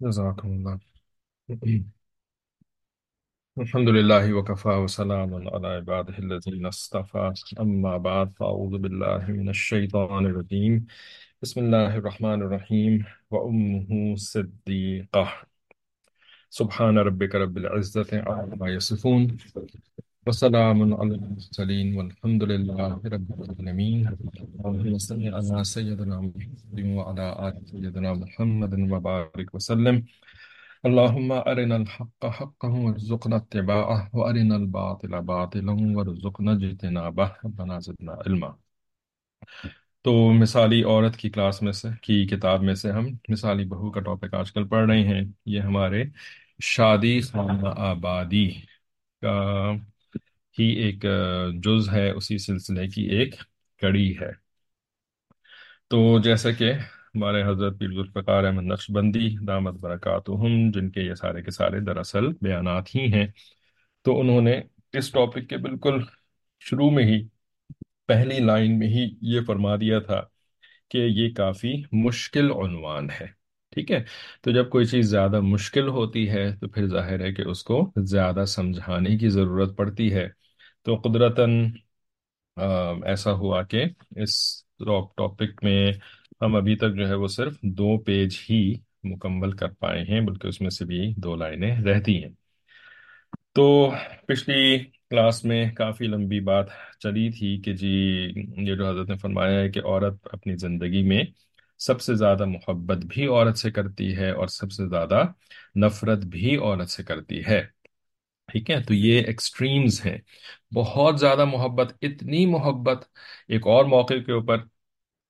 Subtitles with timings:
[0.00, 0.78] جزاكم الله.
[3.58, 7.32] الحمد لله وكفى وسلام على عباده الذين اصطفى.
[7.60, 10.86] أما بعد فأعوذ بالله من الشيطان الرجيم.
[11.42, 13.04] بسم الله الرحمن الرحيم.
[13.30, 15.32] وأمه صديقة.
[16.50, 19.36] سبحان ربك رب العزة عما يصفون.
[20.26, 23.98] وسلام على المرسلين، والحمد لله رب العالمين.
[24.06, 29.96] اللهم صل على سيدنا محمد وعلى آل سيدنا محمد وبارك وسلم.
[30.84, 37.30] اللهم أرنا الحق حقا وارزقنا اتباعه، وأرنا الباطل باطلا وارزقنا اجتنابه.
[37.44, 38.50] ربنا زدنا علما.
[40.04, 44.00] تو مثالی عورت کی کلاس میں سے، کی کتاب میں سے ہم مثالی بہو کا
[44.00, 45.22] ٹاپک آج کل پڑھ رہے ہیں.
[45.46, 46.04] یہ ہمارے
[46.62, 48.50] شادی خانہ آبادی
[49.22, 49.72] کا
[50.58, 51.04] ہی ایک
[51.54, 53.34] جز ہے اسی سلسلے کی ایک
[53.80, 54.30] کڑی ہے۔
[55.88, 56.72] تو جیسا کہ
[57.14, 62.26] ہمارے حضرت پیر ذوالفقار احمد نقشبندی دامت برکاتہم، جن کے یہ سارے کے سارے دراصل
[62.42, 63.26] بیانات ہی ہیں،
[64.02, 64.60] تو انہوں نے
[64.92, 65.98] اس ٹاپک کے بالکل
[66.60, 67.26] شروع میں ہی،
[68.06, 70.22] پہلی لائن میں ہی یہ فرما دیا تھا
[70.88, 73.39] کہ یہ کافی مشکل عنوان ہے۔
[73.72, 74.02] ٹھیک ہے؟
[74.42, 77.76] تو جب کوئی چیز زیادہ مشکل ہوتی ہے، تو پھر ظاہر ہے کہ اس کو
[78.04, 80.26] زیادہ سمجھانے کی ضرورت پڑتی ہے۔
[80.86, 81.50] تو قدرتاً
[83.04, 83.84] ایسا ہوا کہ
[84.16, 84.64] اس
[85.16, 85.92] ٹاپک میں
[86.42, 88.60] ہم ابھی تک جو ہے وہ صرف دو پیج ہی
[89.04, 92.30] مکمل کر پائے ہیں، بلکہ اس میں سے بھی دو لائنیں رہتی ہیں۔
[93.52, 93.64] تو
[94.26, 94.78] پچھلی
[95.10, 96.66] کلاس میں کافی لمبی بات
[96.98, 97.88] چلی تھی کہ جی
[98.56, 101.22] یہ جو حضرت نے فرمایا ہے کہ عورت اپنی زندگی میں
[101.80, 105.22] سب سے زیادہ محبت بھی عورت سے کرتی ہے اور سب سے زیادہ
[105.76, 107.62] نفرت بھی عورت سے کرتی ہے۔
[108.52, 110.18] ٹھیک ہے؟ تو یہ ایکسٹریمز ہیں۔
[110.74, 113.04] بہت زیادہ محبت، اتنی محبت۔
[113.48, 114.56] ایک اور موقع کے اوپر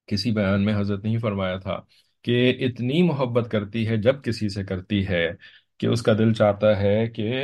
[0.07, 1.81] کسی بیان میں حضرت نہیں فرمایا تھا
[2.23, 5.31] کہ اتنی محبت کرتی ہے جب کسی سے کرتی ہے
[5.79, 7.43] کہ اس کا دل چاہتا ہے کہ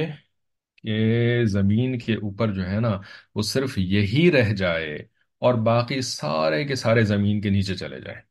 [0.77, 3.01] کہ زمین کے اوپر جو ہے نا،
[3.35, 4.95] وہ صرف یہی رہ جائے
[5.39, 8.26] اور باقی سارے کے سارے زمین کے نیچے چلے جائیں۔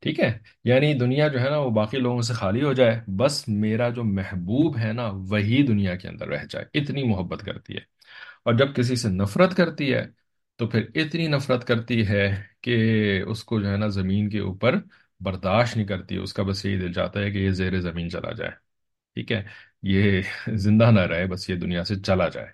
[0.00, 3.48] ٹھیک ہے؟ یعنی دنیا جو ہے نا وہ باقی لوگوں سے خالی ہو جائے، بس
[3.48, 7.80] میرا جو محبوب ہے نا وہی دنیا کے اندر رہ جائے، اتنی محبت کرتی ہے۔
[8.44, 10.06] اور جب کسی سے نفرت کرتی ہے
[10.56, 12.76] تو پھر اتنی نفرت کرتی ہے کہ
[13.26, 14.76] اس کو جو ہے نا زمین کے اوپر
[15.20, 18.32] برداشت نہیں کرتی، اس کا بس یہی دل چاہتا ہے کہ یہ زیر زمین چلا
[18.32, 18.50] جائے۔
[19.14, 19.42] ٹھیک ہے؟
[19.82, 22.46] یہ زندہ نہ رہے، بس یہ دنیا سے چلا جائے۔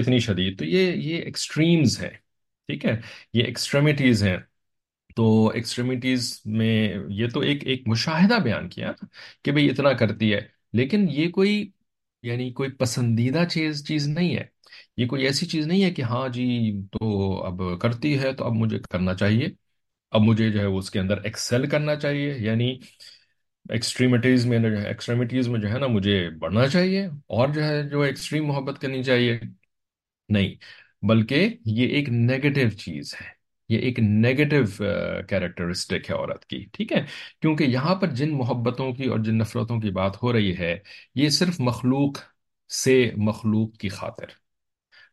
[0.00, 2.10] اتنی شدید۔ تو یہ یہ ایکسٹریمز ہیں۔
[2.66, 3.00] ٹھیک ہے؟
[3.34, 4.36] یہ ایکسٹریمٹیز ہیں۔
[5.16, 9.06] تو ایکسٹریمٹیز میں یہ تو ایک ایک مشاہدہ بیان کیا نا
[9.44, 10.40] کہ بھئی اتنا کرتی ہے،
[10.72, 11.70] لیکن یہ کوئی
[12.22, 14.44] یعنی کوئی پسندیدہ چیز چیز نہیں ہے۔
[14.96, 18.52] یہ کوئی ایسی چیز نہیں ہے کہ ہاں جی تو اب کرتی ہے تو اب
[18.52, 19.48] مجھے کرنا چاہیے۔
[20.10, 22.78] اب مجھے جو ہے اس کے اندر ایکسل کرنا چاہیے۔ یعنی
[23.70, 28.46] ایکسٹریمٹیز میں ایکسٹریمٹیز میں جو ہے نا مجھے بڑھنا چاہیے اور جو ہے، جو ایکسٹریم
[28.46, 29.40] محبت کرنی چاہیے۔
[30.28, 30.54] نہیں،
[31.02, 34.84] بلکہ یہ ایک نیگیٹو چیز ہے۔ یہ ایک نیگیٹو
[35.28, 37.04] کیریکٹرسٹک ہے عورت کی، ٹھیک ہے؟
[37.40, 40.78] کیونکہ یہاں پر جن محبتوں کی اور جن نفرتوں کی بات ہو رہی ہے،
[41.14, 42.18] یہ صرف مخلوق
[42.68, 44.26] سے مخلوق کی خاطر،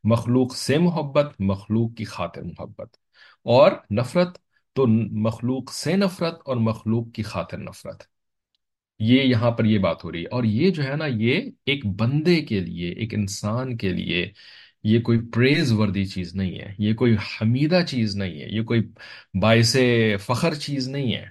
[0.03, 2.97] مخلوق سے محبت، مخلوق کی خاطر محبت،
[3.43, 4.37] اور نفرت
[4.73, 8.03] تو مخلوق سے نفرت اور مخلوق کی خاطر نفرت۔
[8.99, 11.85] یہ یہاں پر یہ بات ہو رہی ہے۔ اور یہ جو ہے نا، یہ ایک
[11.85, 14.31] بندے کے لیے، ایک انسان کے لیے
[14.83, 18.81] یہ کوئی پریز وردی چیز نہیں ہے، یہ کوئی حمیدہ چیز نہیں ہے، یہ کوئی
[19.41, 19.75] باعث
[20.21, 21.25] فخر چیز نہیں ہے۔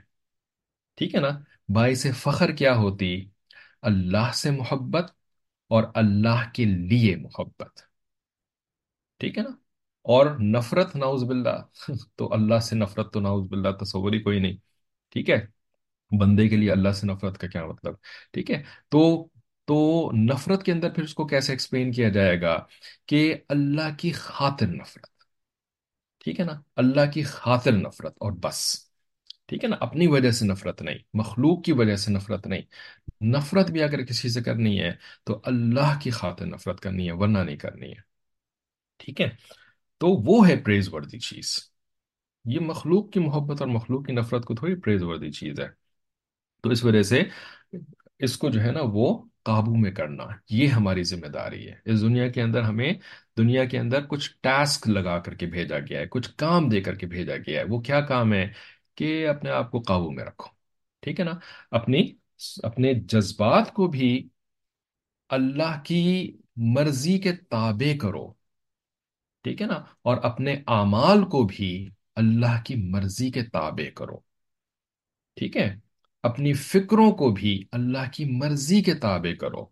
[0.96, 1.28] ٹھیک ہے نا؟
[1.68, 3.28] باعث فخر کیا ہوتی؟
[3.82, 5.10] اللہ سے محبت
[5.68, 7.80] اور اللہ کے لیے محبت۔
[9.18, 9.50] ٹھیک ہے نا؟
[10.02, 11.62] اور نفرت، نعوذ باللہ۔
[12.16, 14.56] تو اللہ سے نفرت تو نعوذ باللہ، تصور ہی کوئی نہیں۔
[15.10, 15.46] ٹھیک ہے؟
[16.18, 17.94] بندے کے لیے اللہ سے نفرت کا کیا مطلب؟
[18.32, 19.28] ٹھیک ہے؟ تو
[19.68, 22.64] تو نفرت کے اندر پھر اس کو کیسے ایکسپلین کیا جائے گا
[23.06, 25.08] کہ اللہ کی خاطر نفرت،
[26.24, 28.88] ٹھیک ہے نا؟ اللہ کی خاطر نفرت اور بس،
[29.46, 32.62] ٹھیک ہے نا؟ اپنی وجہ سے نفرت نہیں، مخلوق کی وجہ سے نفرت نہیں۔
[33.24, 34.92] نفرت بھی اگر کسی سے کرنی ہے
[35.24, 38.00] تو اللہ کی خاطر نفرت کرنی ہے، ورنہ نہیں کرنی ہے،
[38.96, 39.28] ٹھیک ہے؟
[39.98, 41.58] تو وہ ہے پریز وردی چیز۔
[42.44, 45.68] یہ مخلوق کی محبت اور مخلوق کی نفرت کو تھوڑی پریز وردی چیز ہے۔
[46.62, 47.22] تو اس وجہ سے
[48.18, 52.00] اس کو جو ہے نا وہ قابو میں کرنا، یہ ہماری ذمہ داری ہے۔ اس
[52.00, 52.92] دنیا کے اندر ہمیں،
[53.38, 56.94] دنیا کے اندر کچھ ٹاسک لگا کر کے بھیجا گیا ہے، کچھ کام دے کر
[56.94, 58.48] کے بھیجا گیا ہے۔ وہ کیا کام ہے؟
[58.94, 60.48] کہ اپنے آپ کو قابو میں رکھو۔
[61.00, 61.30] ٹھیک ہے نا؟
[61.70, 62.08] اپنی،
[62.62, 64.28] اپنے جذبات کو بھی
[65.28, 68.32] اللہ کی مرضی کے تابع کرو۔
[69.42, 74.16] ٹھیک ہے نا؟ اور اپنے اعمال کو بھی اللہ کی مرضی کے تابع کرو۔
[75.36, 75.87] ٹھیک ہے؟
[76.22, 79.66] اپنی فکروں کو بھی اللہ کی مرضی کے تابع کرو۔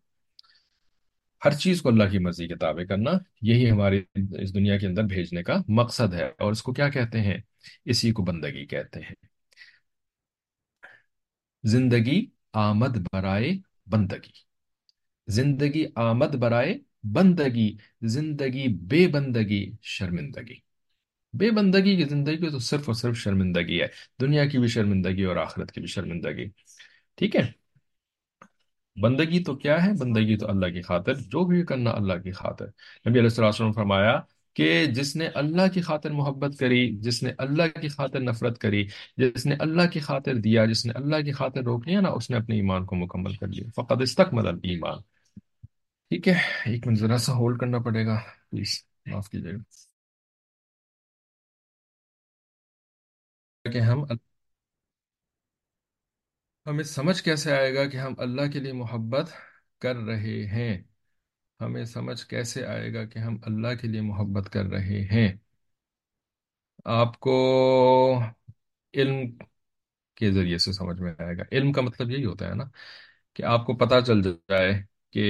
[1.44, 3.10] ہر چیز کو اللہ کی مرضی کے تابع کرنا،
[3.42, 7.20] یہی ہماری اس دنیا کے اندر بھیجنے کا مقصد ہے۔ اور اس کو کیا کہتے
[7.20, 7.38] ہیں؟
[7.84, 9.14] اسی کو بندگی کہتے ہیں۔
[11.64, 13.52] زندگی آمد برائے
[13.86, 14.32] بندگی۔
[15.26, 20.65] زندگی آمد برائے بندگی۔ زندگی بے بندگی، شرمندگی۔
[21.38, 23.86] بے بندگی کی زندگی تو صرف اور صرف شرمندگی ہے۔
[24.20, 26.46] دنیا کی بھی شرمندگی اور آخرت کی بھی شرمندگی۔
[27.14, 27.66] ٹھیک ہے۔
[29.00, 32.66] بندگی تو کیا ہے؟ بندگی تو اللہ کی خاطر، جو بھی کرنا اللہ کی خاطر۔
[33.08, 34.20] نبی علیہ السلام نے فرمایا
[34.54, 38.86] کہ جس نے اللہ کی خاطر محبت کری، جس نے اللہ کی خاطر نفرت کری،
[39.16, 42.30] جس نے اللہ کی خاطر دیا، جس نے اللہ کی خاطر روک لیا نا، اس
[42.30, 44.98] نے اپنے ایمان کو مکمل کر لیا۔ فقط استکمل ایمان
[46.10, 46.34] ٹھیک ہے۔
[46.66, 49.85] ایک منٹ ذرا سا ہولڈ کرنا پڑے گا۔ پلیز معاف کیجیے۔ گا
[53.66, 54.04] کہ ہم
[56.66, 59.30] ہمیں سمجھ کیسے آئے گا کہ ہم اللہ کے لیے محبت
[59.78, 60.82] کر رہے ہیں؟
[61.60, 65.32] ہمیں سمجھ کیسے آئے گا کہ ہم اللہ کے لیے محبت کر رہے ہیں؟
[66.84, 67.34] آپ کو
[68.94, 69.16] علم
[70.14, 72.64] کے ذریعے سے سمجھ میں آئے گا۔ علم کا مطلب یہی ہوتا ہے نا
[73.34, 75.24] کہ آپ کو پتہ چل جائے کہ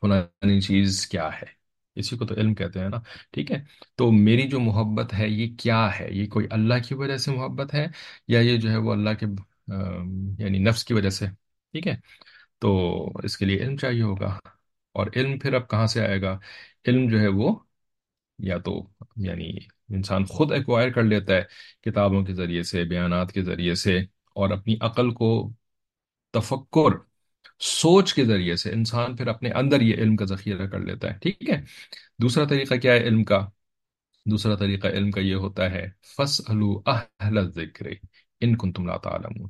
[0.00, 1.65] فلانی چیز کیا ہے۔
[1.96, 2.96] اسی کو تو علم کہتے ہیں نا،
[3.32, 3.64] ٹھیک ہے؟
[3.94, 7.74] تو میری جو محبت ہے، یہ کیا ہے؟ یہ کوئی اللہ کی وجہ سے محبت
[7.74, 7.86] ہے
[8.28, 9.26] یا یہ جو ہے وہ اللہ کے
[10.38, 11.26] یعنی نفس کی وجہ سے؟
[11.72, 11.96] ٹھیک ہے؟
[12.58, 14.38] تو اس کے لیے علم چاہیے ہوگا۔
[14.92, 16.38] اور علم پھر اب کہاں سے آئے گا؟
[16.88, 17.54] علم جو ہے وہ
[18.38, 19.50] یا تو یعنی
[19.88, 21.42] انسان خود ایکوائر کر لیتا ہے
[21.84, 23.98] کتابوں کے ذریعے سے، بیانات کے ذریعے سے،
[24.34, 25.52] اور اپنی عقل کو
[26.30, 27.15] تفکر
[27.60, 31.18] سوچ کے ذریعے سے انسان پھر اپنے اندر یہ علم کا ذخیرہ کر لیتا ہے،
[31.18, 31.62] ٹھیک ہے؟
[32.18, 33.48] دوسرا طریقہ کیا ہے علم کا؟
[34.26, 37.92] دوسرا طریقہ علم کا یہ ہوتا ہے، فَاسْأَلُوا أَهْلَ الذِّكْرِ
[38.44, 39.48] إِن كُنتُمْ لَا تَعْلَمُونَ۔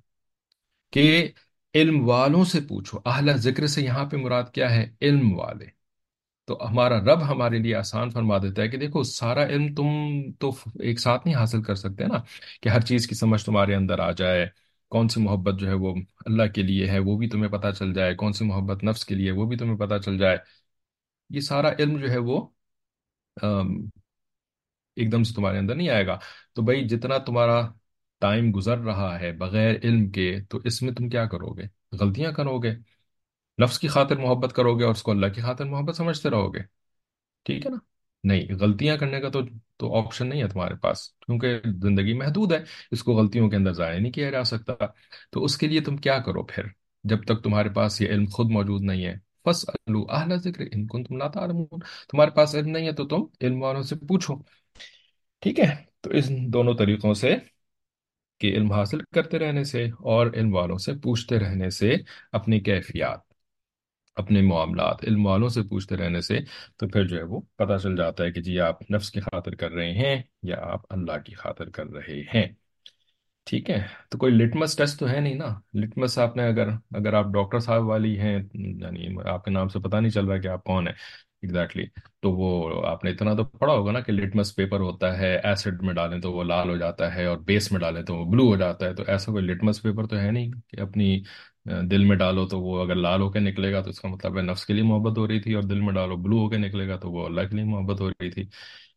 [0.92, 1.28] کہ
[1.74, 5.66] علم والوں سے پوچھو اہل ذکر سے یہاں پہ مراد کیا ہے؟ علم والے۔
[6.46, 9.86] تو ہمارا رب ہمارے لیے آسان فرما دیتا ہے کہ دیکھو، سارا علم تم
[10.32, 10.50] تو
[10.80, 12.22] ایک ساتھ نہیں حاصل کر سکتے نا،
[12.62, 15.94] کہ ہر چیز کی سمجھ تمہارے اندر آ جائے۔ کون سی محبت جو ہے وہ
[16.26, 19.14] اللہ کے لیے ہے، وہ بھی تمہیں پتہ چل جائے، کون سی محبت نفس کے
[19.14, 20.38] لیے وہ بھی تمہیں پتہ چل جائے۔
[21.30, 22.48] یہ سارا علم جو ہے وہ
[24.96, 26.18] ایک دم سے تمہارے اندر نہیں آئے گا۔
[26.54, 27.68] تو بھائی، جتنا تمہارا
[28.18, 31.62] ٹائم گزر رہا ہے بغیر علم کے، تو اس میں تم کیا کرو گے؟
[32.00, 32.74] غلطیاں کرو گے؟
[33.62, 36.54] نفس کی خاطر محبت کرو گے اور اس کو اللہ کی خاطر محبت سمجھتے رہو
[36.54, 36.60] گے؟
[37.44, 39.40] ٹھیک ہے نا؟ نہیں، غلطیاں کرنے کا تو
[39.76, 42.58] تو آپشن نہیں ہے تمہارے پاس، کیونکہ زندگی محدود ہے،
[42.90, 44.72] اس کو غلطیوں کے اندر ضائع نہیں کیا جا سکتا۔
[45.30, 46.62] تو اس کے لیے تم کیا کرو پھر؟
[47.04, 49.14] جب تک تمہارے پاس یہ علم خود موجود نہیں ہے۔
[49.46, 49.64] بس
[50.10, 51.46] اہل ذکر ان کو تم لاتا
[52.08, 54.34] تمہارے پاس علم نہیں ہے تو تم علم والوں سے پوچھو۔
[55.40, 57.36] ٹھیک ہے؟ تو اس دونوں طریقوں سے
[58.40, 61.94] کہ علم حاصل کرتے رہنے سے اور علم والوں سے پوچھتے رہنے سے
[62.32, 63.25] اپنی کیفیات۔
[64.16, 66.38] اپنے معاملات، علم والوں سے پوچھتے رہنے سے
[66.76, 69.54] تو پھر جو ہے وہ پتہ چل جاتا ہے کہ جی آپ نفس کی خاطر
[69.54, 72.46] کر رہے ہیں یا آپ اللہ کی خاطر کر رہے ہیں۔
[73.46, 77.12] ٹھیک ہے، تو کوئی لٹمس ٹیسٹ تو ہے نہیں نا۔ لٹمس آپ نے اگر اگر
[77.12, 80.48] آپ ڈاکٹر صاحب والی ہیں یعنی آپ کے نام سے پتہ نہیں چل رہا کہ
[80.48, 80.94] آپ کون ہیں۔
[81.42, 81.84] ایگزیکٹلی
[82.20, 85.82] تو وہ آپ نے اتنا تو پڑھا ہوگا نا کہ لٹمس پیپر ہوتا ہے ایسڈ
[85.82, 88.46] میں ڈالیں تو وہ لال ہو جاتا ہے اور بیس میں ڈالیں تو وہ بلو
[88.46, 91.22] ہو جاتا ہے۔ تو ایسا کوئی لٹمس پیپر تو ہے نہیں کہ اپنی
[91.66, 94.36] دل میں ڈالو تو وہ اگر لال ہو کے نکلے گا تو اس کا مطلب
[94.36, 96.58] ہے نفس کے لیے محبت ہو رہی تھی اور دل میں ڈالو بلو ہو کے
[96.58, 98.44] نکلے گا تو وہ اللہ کے لیے محبت ہو رہی تھی۔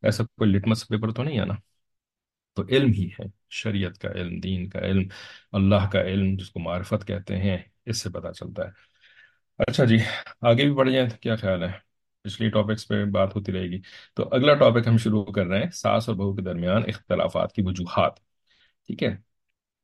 [0.02, 1.54] ایسا کوئی لٹمس پیپر تو نہیں ہے نا
[2.56, 5.04] تو علم ہی ہے۔ شریعت کا علم، دین کا علم،
[5.52, 8.70] اللہ کا علم جس کو معرفت کہتے ہیں، اس سے پتہ چلتا ہے۔
[9.58, 9.98] اچھا جی
[10.42, 11.72] آگے بھی بڑھ جائیں تو کیا خیال ہے؟
[12.24, 13.80] پچھلی ٹاپکس پہ بات ہوتی رہے گی۔
[14.16, 17.62] تو اگلا ٹاپک ہم شروع کر رہے ہیں، ساس اور بہو کے درمیان اختلافات کی
[17.62, 18.16] وجوہات۔
[18.88, 19.29] ٹھیک ہے؟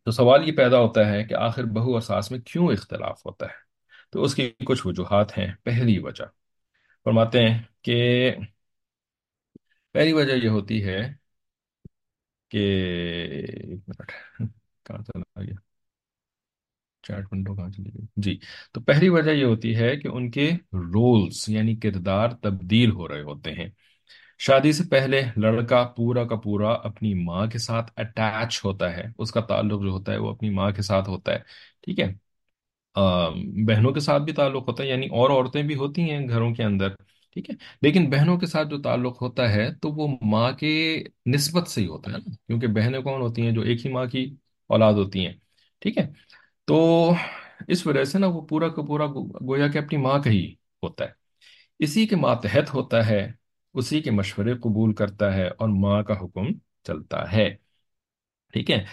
[0.06, 3.46] تو سوال یہ پیدا ہوتا ہے کہ آخر بہو اور ساس میں کیوں اختلاف ہوتا
[3.46, 3.64] ہے؟
[4.12, 6.24] تو اس کی کچھ وجوہات ہیں۔ پہلی وجہ،
[7.04, 8.32] فرماتے ہیں کہ
[9.92, 11.14] پہلی وجہ یہ ہوتی ہے
[12.50, 14.12] کہ ایک منٹ
[14.86, 15.56] کہاں چلا گیا
[17.04, 18.40] چیٹ ونڈو کہاں چلی گئی؟ جی
[18.74, 23.22] تو پہلی وجہ یہ ہوتی ہے کہ ان کے رولز یعنی کردار تبدیل ہو رہے
[23.22, 23.70] ہوتے ہیں۔
[24.40, 29.32] شادی سے پہلے لڑکا پورا کا پورا اپنی ماں کے ساتھ اٹیچ ہوتا ہے۔ اس
[29.32, 31.40] کا تعلق جو ہوتا ہے وہ اپنی ماں کے ساتھ ہوتا ہے،
[31.84, 32.12] ٹھیک ہے؟
[33.68, 36.64] بہنوں کے ساتھ بھی تعلق ہوتا ہے یعنی اور عورتیں بھی ہوتی ہیں گھروں کے
[36.64, 36.90] اندر،
[37.36, 40.72] ٹھیک ہے؟ لیکن بہنوں کے ساتھ جو تعلق ہوتا ہے تو وہ ماں کے
[41.26, 44.06] نسبت سے ہی ہوتا ہے نا، کیونکہ بہنیں کون ہوتی ہیں جو ایک ہی ماں
[44.06, 44.24] کی
[44.70, 45.34] اولاد ہوتی ہیں،
[45.82, 46.08] ٹھیک ہے؟
[46.68, 46.78] تو
[47.68, 50.46] اس وجہ سے نا وہ پورا کا پورا گویا کہ اپنی ماں کا ہی
[50.84, 51.12] ہوتا ہے۔
[51.80, 53.32] اسی کے ماتحت ہوتا ہے
[53.76, 56.48] اسی کے مشورے قبول کرتا ہے اور ماں کا حکم
[56.84, 57.56] چلتا ہے۔
[58.54, 58.86] ٹھیک ہے؟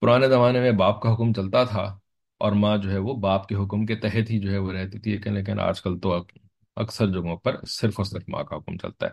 [0.00, 1.98] پرانے زمانے میں باپ کا حکم چلتا تھا
[2.38, 4.98] اور ماں جو ہے وہ باپ کے حکم کے تحت ہی جو ہے وہ رہتی
[4.98, 6.24] تھی، لیکن لیکن آج کل تو
[6.76, 9.10] اکثر جگہوں پر صرف اور صرف ماں کا حکم چلتا ہے۔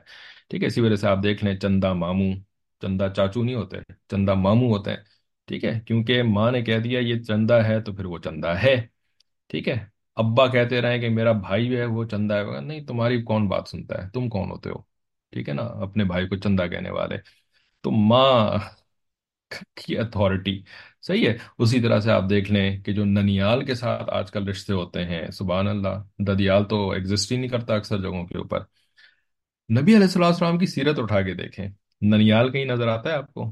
[0.49, 2.33] ٹھیک ہے؟ اسی وجہ سے آپ دیکھ لیں چندا ماموں
[2.81, 4.97] چندا چاچو نہیں ہوتے چندا ماموں ہوتے ہیں۔
[5.47, 8.87] ٹھیک ہے؟ کیونکہ ماں نے کہہ دیا، یہ چندا ہے تو پھر وہ چندا ہے۔
[9.47, 13.21] ٹھیک ہے؟ ابا کہتے رہے کہ میرا بھائی جو ہے وہ چندا ہے۔ نہیں، تمہاری
[13.21, 14.81] کون بات سنتا ہے؟ تم کون ہوتے ہو؟
[15.31, 17.17] ٹھیک ہے نا؟ اپنے بھائی کو چندا کہنے والے۔
[17.81, 18.57] تو ماں
[19.75, 20.61] کی اتھارٹی
[21.01, 24.47] صحیح ہے۔ اسی طرح سے آپ دیکھ لیں کہ جو ننیال کے ساتھ آج کل
[24.47, 28.59] رشتے ہوتے ہیں، سبحان اللہ، ددیال تو ایگزسٹ ہی نہیں کرتا اکثر جگہوں کے اوپر۔
[29.81, 31.67] نبی علیہ السلام کی سیرت اٹھا کے دیکھیں۔
[32.01, 33.51] ننیال کہیں نظر آتا ہے آپ کو؟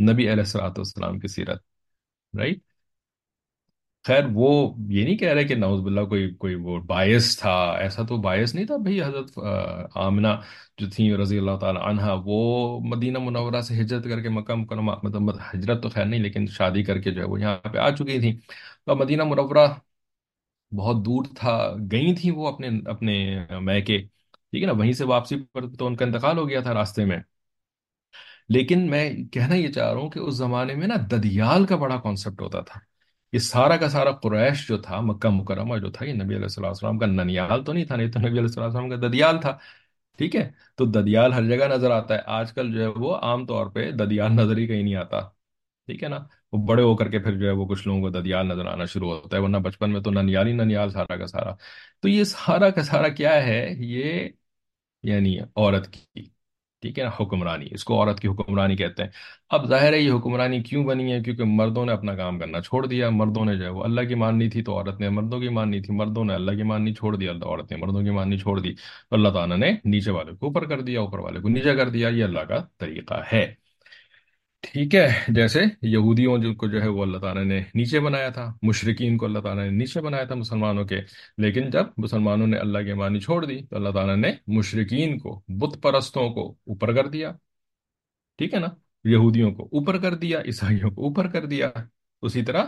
[0.00, 1.62] نبی علیہ السلاۃ والسلام کی سیرت
[2.38, 2.58] رائٹ
[4.04, 4.48] خیر وہ
[4.88, 7.50] یہ نہیں کہہ رہے کہ نعوذ باللہ کوئی کوئی وہ باعث تھا،
[7.80, 9.38] ایسا تو باعث نہیں تھا بھئی حضرت
[9.96, 10.28] آمنہ
[10.78, 12.38] جو تھیں رضی اللہ تعالی عنہا، وہ
[12.84, 16.82] مدینہ منورہ سے ہجرت کر کے مکہ مکرمہ مطلب ہجرت تو خیر نہیں، لیکن شادی
[16.84, 18.32] کر کے جو ہے وہ یہاں پہ آ چکی تھیں۔
[18.86, 19.66] تو مدینہ منورہ
[20.72, 21.56] بہت دور تھا
[21.92, 23.14] گئی تھیں وہ اپنے اپنے
[23.60, 26.74] میکے، ٹھیک ہے نا؟ وہیں سے واپسی پر تو ان کا انتقال ہو گیا تھا
[26.74, 27.18] راستے میں۔
[28.48, 31.96] لیکن میں کہنا یہ چاہ رہا ہوں کہ اس زمانے میں نا ددیال کا بڑا
[32.00, 32.80] کانسیپٹ ہوتا تھا۔
[33.32, 36.66] یہ سارا کا سارا قریش جو تھا، مکہ مکرمہ جو تھا، یہ نبی علیہ الصلوۃ
[36.66, 39.58] والسلام کا ننیال تو نہیں تھا، نہیں تو نبی علیہ الصلوۃ کا ددیال تھا،
[40.18, 43.46] ٹھیک ہے؟ تو ددیال ہر جگہ نظر آتا ہے۔ آج کل جو ہے وہ عام
[43.46, 45.20] طور پہ ددیال نظر ہی کہیں نہیں آتا،
[45.88, 46.18] ٹھیک ہے نا؟
[46.52, 48.84] وہ بڑے ہو کر کے پھر جو ہے وہ کچھ لوگوں کو ددیال نظر آنا
[48.84, 51.54] شروع ہوتا ہے، ورنہ بچپن میں تو ننیال ہی ننیال سارا کا سارا۔
[52.00, 54.28] تو یہ سارا کا سارا کیا ہے؟ یہ
[55.02, 56.37] یعنی عورت کی۔
[56.80, 59.10] ٹھیک ہے نا، حکمرانی، اس کو عورت کی حکمرانی کہتے ہیں۔
[59.50, 62.86] اب ظاہر ہے یہ حکمرانی کیوں بنی ہے؟ کیونکہ مردوں نے اپنا کام کرنا چھوڑ
[62.86, 65.48] دیا، مردوں نے جو ہے وہ اللہ کی ماننی تھی تو عورت نے مردوں کی
[65.48, 68.38] ماننی تھی، مردوں نے اللہ کی ماننی چھوڑ دیا اللہ عورت نے مردوں کی ماننی
[68.38, 68.72] چھوڑ دی۔
[69.10, 71.88] تو اللہ تعالیٰ نے نیچے والے کو اوپر کر دیا، اوپر والے کو نیچے کر
[71.88, 73.67] دیا، یہ اللہ کا طریقہ ہے۔
[74.60, 78.54] ٹھیک ہے، جیسے یہودیوں جو کو جو ہے وہ اللہ تعالیٰ نے نیچے بنایا تھا
[78.62, 81.00] مشرقین کو اللہ تعالیٰ نے نیچے بنایا تھا مسلمانوں کے۔
[81.38, 85.42] لیکن جب مسلمانوں نے اللہ کی مانی چھوڑ دی، تو اللہ تعالیٰ نے مشرقین کو،
[85.48, 87.32] بت پرستوں کو اوپر کر دیا۔
[88.38, 88.66] ٹھیک ہے نا؟
[89.04, 91.70] یہودیوں کو اوپر کر دیا، عیسائیوں کو اوپر کر دیا۔
[92.22, 92.64] اسی طرح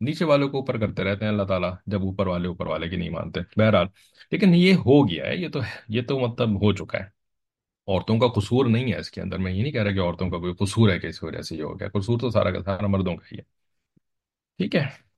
[0.00, 2.96] نیچے والوں کو اوپر کرتے رہتے ہیں اللہ تعالیٰ، جب اوپر والے اوپر والے کی
[2.96, 3.86] نہیں مانتے۔ بہرحال،
[4.30, 7.21] لیکن یہ ہو گیا ہے، یہ تو یہ تو مطلب ہو چکا ہے۔
[7.88, 10.30] عورتوں کا قصور نہیں ہے اس کے اندر، میں یہ نہیں کہہ رہا کہ عورتوں
[10.30, 12.62] کا کوئی قصور ہے کہ اس وجہ سے یہ ہو گیا، قصور تو سارا کا
[12.62, 13.42] سارا مردوں کا ہی ہے۔
[14.58, 15.12] ٹھیک ہے۔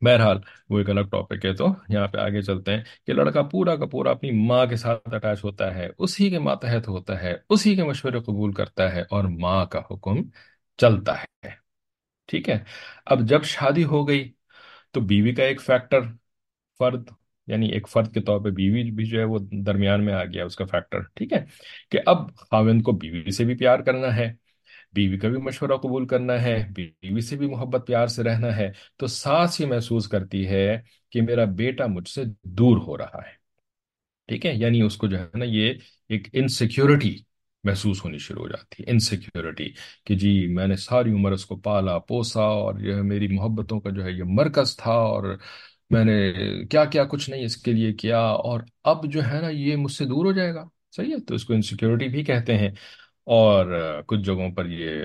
[0.00, 0.38] بہرحال
[0.70, 3.86] وہ ایک الگ ٹاپک ہے، تو یہاں پہ آگے چلتے ہیں کہ لڑکا پورا کا
[3.86, 7.84] پورا اپنی ماں کے ساتھ اٹیچ ہوتا ہے، اسی کے ماتحت ہوتا ہے، اسی کے
[7.84, 10.16] مشورے قبول کرتا ہے اور ماں کا حکم
[10.76, 11.48] چلتا ہے۔
[12.26, 12.58] ٹھیک ہے۔
[13.06, 14.32] اب جب شادی ہو گئی
[14.90, 16.00] تو بیوی کا ایک فیکٹر
[16.78, 17.08] فرد
[17.48, 20.44] یعنی ایک فرد کے طور پہ بیوی بھی جو ہے وہ درمیان میں آ گیا
[20.44, 21.44] اس کا فیکٹر ٹھیک ہے؟
[21.90, 24.32] کہ اب خاوند کو بیوی سے بھی پیار کرنا ہے،
[24.92, 28.72] بیوی کا بھی مشورہ قبول کرنا ہے، بیوی سے بھی محبت پیار سے رہنا ہے،
[28.96, 33.38] تو ساس یہ محسوس کرتی ہے کہ میرا بیٹا مجھ سے دور ہو رہا ہے۔
[34.28, 35.74] ٹھیک ہے؟ یعنی اس کو جو ہے نا یہ
[36.08, 37.16] ایک انسیکیورٹی
[37.64, 39.70] محسوس ہونی شروع ہو جاتی ہے۔ انسیکیورٹی
[40.06, 43.90] کہ جی میں نے ساری عمر اس کو پالا پوسا اور یہ میری محبتوں کا
[43.90, 45.36] جو ہے یہ مرکز تھا اور
[45.90, 46.14] میں نے
[46.66, 49.92] کیا کیا کچھ نہیں اس کے لیے کیا اور اب جو ہے نا یہ مجھ
[49.92, 50.64] سے دور ہو جائے گا۔
[50.96, 52.68] صحیح ہے، تو اس کو انسیکیورٹی بھی کہتے ہیں
[53.26, 53.66] اور
[54.06, 55.04] کچھ جگہوں پر یہ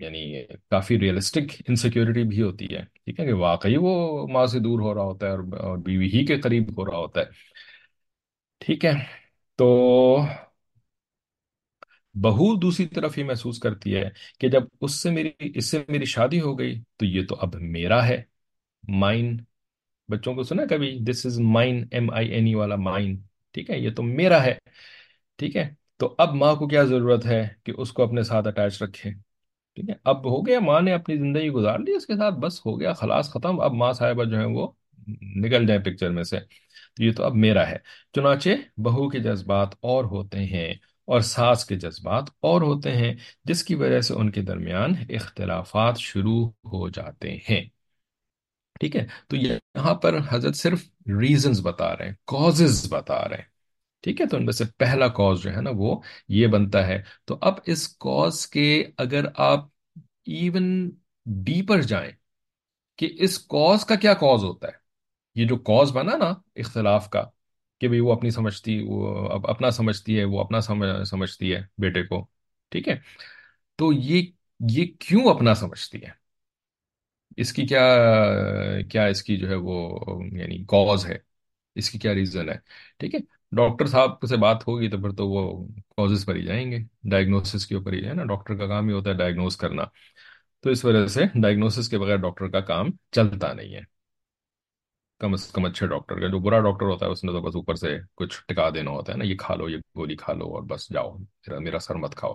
[0.00, 4.80] یعنی کافی ریئلسٹک انسیکیورٹی بھی ہوتی ہے۔ ٹھیک ہے کہ واقعی وہ ماں سے دور
[4.80, 7.26] ہو رہا ہوتا ہے اور اور بیوی ہی کے قریب ہو رہا ہوتا ہے۔
[8.60, 8.92] ٹھیک ہے،
[9.58, 9.66] تو
[12.14, 14.08] بہو دوسری طرف یہ محسوس کرتی ہے
[14.40, 17.54] کہ جب اس سے میری، اس سے میری شادی ہو گئی تو یہ تو اب
[17.54, 18.22] میرا ہے۔
[18.84, 19.36] مائن
[20.08, 23.16] بچوں کو سنا کبھی this is mine M I N E والا مائن
[23.52, 24.54] ٹھیک ہے، یہ تو میرا ہے.
[25.36, 28.82] ٹھیک ہے، تو اب ماں کو کیا ضرورت ہے کہ اس کو اپنے ساتھ اٹیچ
[28.82, 29.10] رکھے؟
[29.76, 32.66] ٹھیک ہے، اب ہو گیا ماں نے اپنی زندگی گزار لی اس کے ساتھ، بس
[32.66, 33.60] ہو گیا، خلاص ختم.
[33.60, 34.66] اب ماں صاحبہ جو ہے وہ
[35.36, 36.38] نکل جائیں پکچر میں سے.
[36.94, 37.76] تو یہ تو اب میرا ہے.
[38.12, 40.74] چنانچہ بہو کے جذبات اور ہوتے ہیں
[41.04, 45.98] اور ساس کے جذبات اور ہوتے ہیں، جس کی وجہ سے ان کے درمیان اختلافات
[45.98, 47.77] شروع ہو جاتے ہیں.
[48.80, 50.84] ٹھیک ہے؟ تو یہاں پر حضرت صرف
[51.20, 53.44] ریزنز بتا رہے ہیں کازز بتا رہے ہیں،
[54.02, 57.02] ٹھیک ہے؟ تو ان میں سے پہلا کاز جو ہے نا، وہ یہ بنتا ہے۔
[57.24, 59.64] تو اب اس کاز کے اگر آپ
[60.26, 60.90] ایون
[61.26, 62.10] ڈیپر جائیں
[62.96, 64.76] کہ اس کاز کا کیا کاز ہوتا ہے۔
[65.34, 67.24] یہ جو کاز بنا نا اختلاف کا،
[67.80, 70.60] کہ بھئی وہ اپنی سمجھتی، وہ اپنا سمجھتی ہے، وہ اپنا
[71.04, 72.26] سمجھتی ہے بیٹے کو،
[72.68, 72.96] ٹھیک ہے؟
[73.76, 74.26] تو یہ
[74.68, 76.17] یہ کیوں اپنا سمجھتی ہے؟
[77.36, 77.98] اس کی کیا
[78.90, 79.98] کیا اس کی جو ہے وہ
[80.32, 81.18] یعنی کاز ہے؟
[81.74, 82.54] اس کی کیا ریزن ہے؟
[82.98, 83.20] ٹھیک ہے
[83.52, 87.66] ڈاکٹر صاحب سے بات ہوگی تو پھر تو وہ کازز پر ہی جائیں گے۔ ڈائگنوسس
[87.66, 89.84] کے اوپر ہی ہے نا۔ ڈاکٹر کا کام ہی ہوتا ہے ڈائگنوز کرنا۔
[90.60, 93.98] تو اس وجہ سے ڈائگنوسس کے بغیر ڈاکٹر کا کام چلتا نہیں ہے۔
[95.18, 97.56] کم از کم اچھے ڈاکٹر کا، جو برا ڈاکٹر ہوتا ہے، اس نے تو بس
[97.56, 100.44] اوپر سے کچھ ٹکا دینا ہوتا ہے نا، یہ کھا لو، یہ گولی کھا لو
[100.44, 102.34] اور بس جاؤ میرا میرا سر مت کھاؤ۔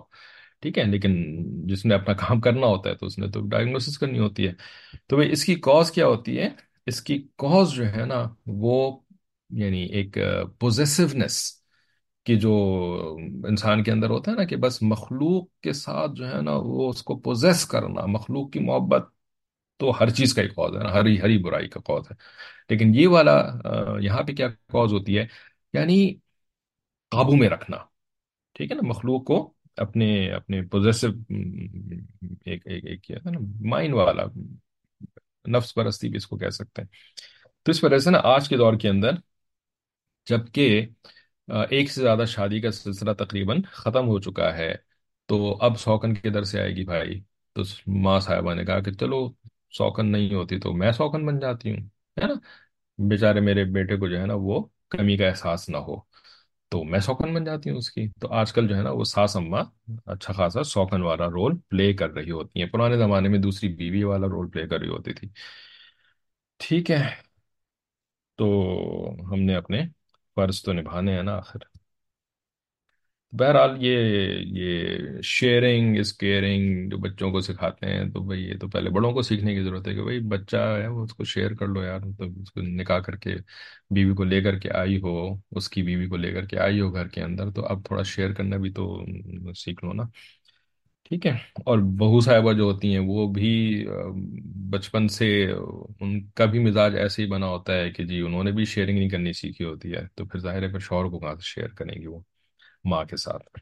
[0.60, 1.24] ٹھیک ہے، لیکن
[1.66, 4.52] جس نے اپنا کام کرنا ہوتا ہے تو اس نے تو ڈائگنوسس کرنی ہوتی ہے۔
[5.06, 6.48] تو بھائی، اس کی کاز کیا ہوتی ہے؟
[6.86, 8.98] اس کی کاز جو ہے نا، وہ
[9.50, 10.18] یعنی ایک
[10.58, 11.52] پوزیسونیس
[12.24, 12.54] کہ جو
[13.48, 16.90] انسان کے اندر ہوتا ہے نا کہ بس مخلوق کے ساتھ جو ہے نا، وہ
[16.90, 19.08] اس کو پوزیس کرنا، مخلوق کی محبت
[19.76, 22.14] تو ہر چیز کا ایک کاز ہے نا، ہر ہری برائی کا کاز ہے۔
[22.68, 23.50] لیکن یہ والا
[24.00, 25.26] یہاں پہ کیا کاز ہوتی ہے؟
[25.72, 26.14] یعنی
[27.10, 27.76] قابو میں رکھنا۔
[28.52, 31.06] ٹھیک ہے نا، مخلوق کو اپنے اپنے پوزیسو
[32.44, 33.38] ایک ایک ایک کیا ہے نا
[33.68, 34.24] مائنڈ والا
[35.48, 36.88] نفس پرستی بھی اس کو کہہ سکتے ہیں۔
[37.62, 39.10] تو اس وجہ سے نا آج کے دور کے اندر
[40.26, 40.86] جبکہ
[41.70, 44.74] ایک سے زیادہ شادی کا سلسلہ تقریباً ختم ہو چکا ہے،
[45.28, 47.20] تو اب سوکن کدھر سے آئے گی بھائی۔
[47.52, 49.26] تو ماں صاحبہ نے کہا کہ چلو
[49.70, 51.80] سوکن نہیں ہوتی تو میں سوکن بن جاتی ہوں،
[52.16, 52.34] ہے نا؟
[52.98, 55.96] بیچارے میرے بیٹے کو جو ہے نا وہ کمی کا احساس نہ ہو۔
[56.74, 59.04] تو میں سوکن بن جاتی ہوں اس کی۔ تو آج کل جو ہے نا وہ
[59.04, 59.64] ساس اماں
[60.06, 64.02] اچھا خاصا سوکن والا رول پلے کر رہی ہوتی ہیں۔ پرانے زمانے میں دوسری بیوی
[64.02, 65.28] والا رول پلے کر رہی ہوتی تھی۔
[66.58, 67.08] ٹھیک ہے۔
[68.38, 68.46] تو
[69.32, 69.82] ہم نے اپنے
[70.34, 71.73] فرض تو نبھانے ہیں نا آخر۔
[73.34, 73.98] بہرحال یہ
[74.56, 79.12] یہ شیئرنگ از کیئرنگ جو بچوں کو سکھاتے ہیں، تو بھئی یہ تو پہلے بڑوں
[79.12, 81.82] کو سیکھنے کی ضرورت ہے کہ بھئی بچہ ہے وہ اس کو شیئر کر لو
[81.82, 83.34] یار تو اس کو نکاح کر کے
[83.90, 85.16] بیوی کو لے کر کے آئی ہو،
[85.56, 88.02] اس کی بیوی کو لے کر کے آئی ہو گھر کے اندر، تو اب تھوڑا
[88.06, 88.86] شیئر کرنا بھی تو
[89.56, 90.02] سیکھ لو نا۔
[91.06, 91.32] ٹھیک ہے،
[91.66, 93.50] اور بہو صاحبہ جو ہوتی ہیں وہ بھی
[94.70, 95.28] بچپن سے
[96.00, 98.98] ان کا بھی مزاج ایسے ہی بنا ہوتا ہے کہ جی انہوں نے بھی شیئرنگ
[98.98, 101.68] نہیں کرنی سیکھی ہوتی ہے، تو پھر ظاہر ہے پھر شوہر کو کہاں سے شیئر
[101.76, 102.20] کریں گی وہ؟
[102.84, 103.58] ماں کے ساتھ۔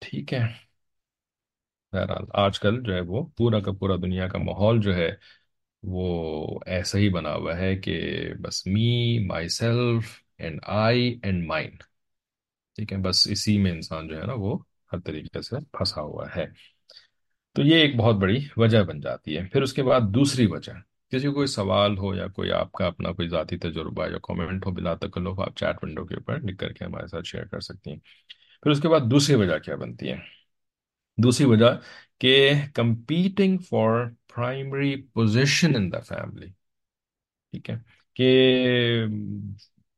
[0.00, 0.68] ٹھیک ہے۔
[1.92, 5.10] بہرحال آج کل جو ہے وہ پورا کا پورا دنیا کا ماحول جو ہے
[5.82, 9.18] وہ ایسا ہی بنا ہوا ہے کہ بس me
[9.48, 11.70] myself and I and mine
[12.76, 14.58] ٹھیک ہے، بس اسی میں انسان جو ہے نا وہ
[14.92, 16.46] ہر طریقے سے پھنسا ہوا ہے۔
[17.52, 20.72] تو یہ ایک بہت بڑی وجہ بن جاتی ہے۔ پھر اس کے بعد دوسری وجہ۔
[21.10, 24.66] کسی کو کوئی سوال ہو یا کوئی آپ کا اپنا کوئی ذاتی تجربہ یا کامنٹ
[24.66, 27.60] ہو، بلا تکلف آپ چیٹ ونڈو کے اوپر لکھ کر کے ہمارے ساتھ شیئر کر
[27.60, 27.98] سکتی ہیں۔
[28.62, 30.16] پھر اس کے بعد دوسری وجہ کیا بنتی ہے؟
[31.16, 31.80] دوسری وجہ
[32.18, 36.46] کہ competing for primary position in the family
[37.50, 37.74] ٹھیک ہے؟
[38.14, 39.06] کہ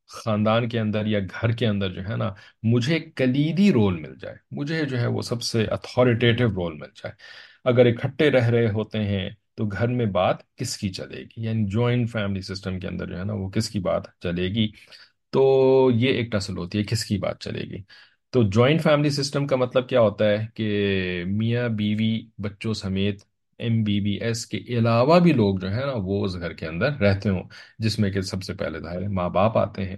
[0.07, 4.35] خاندان کے اندر یا گھر کے اندر جو ہے نا، مجھے کلیدی رول مل جائے۔
[4.51, 7.13] مجھے جو ہے وہ سب سے اتھارٹیٹیو رول مل جائے۔
[7.63, 11.65] اگر اکٹھے رہ رہے ہوتے ہیں تو گھر میں بات کس کی چلے گی؟ یعنی
[11.65, 14.67] جوائنٹ فیملی سسٹم کے اندر جو ہے نا وہ کس کی بات چلے گی؟
[15.31, 17.81] تو یہ ایک ٹسل ہوتی ہے کس کی بات چلے گی؟
[18.33, 23.23] تو جوائنٹ فیملی سسٹم کا مطلب کیا ہوتا ہے کہ میاں بیوی بچوں سمیت
[23.59, 26.67] ایم بی بی ایس کے علاوہ بھی لوگ جو ہے نا وہ اس گھر کے
[26.67, 27.43] اندر رہتے ہوں،
[27.79, 29.95] جس میں کہ سب سے پہلے ظاہر ہے ماں باپ آتے ہیں،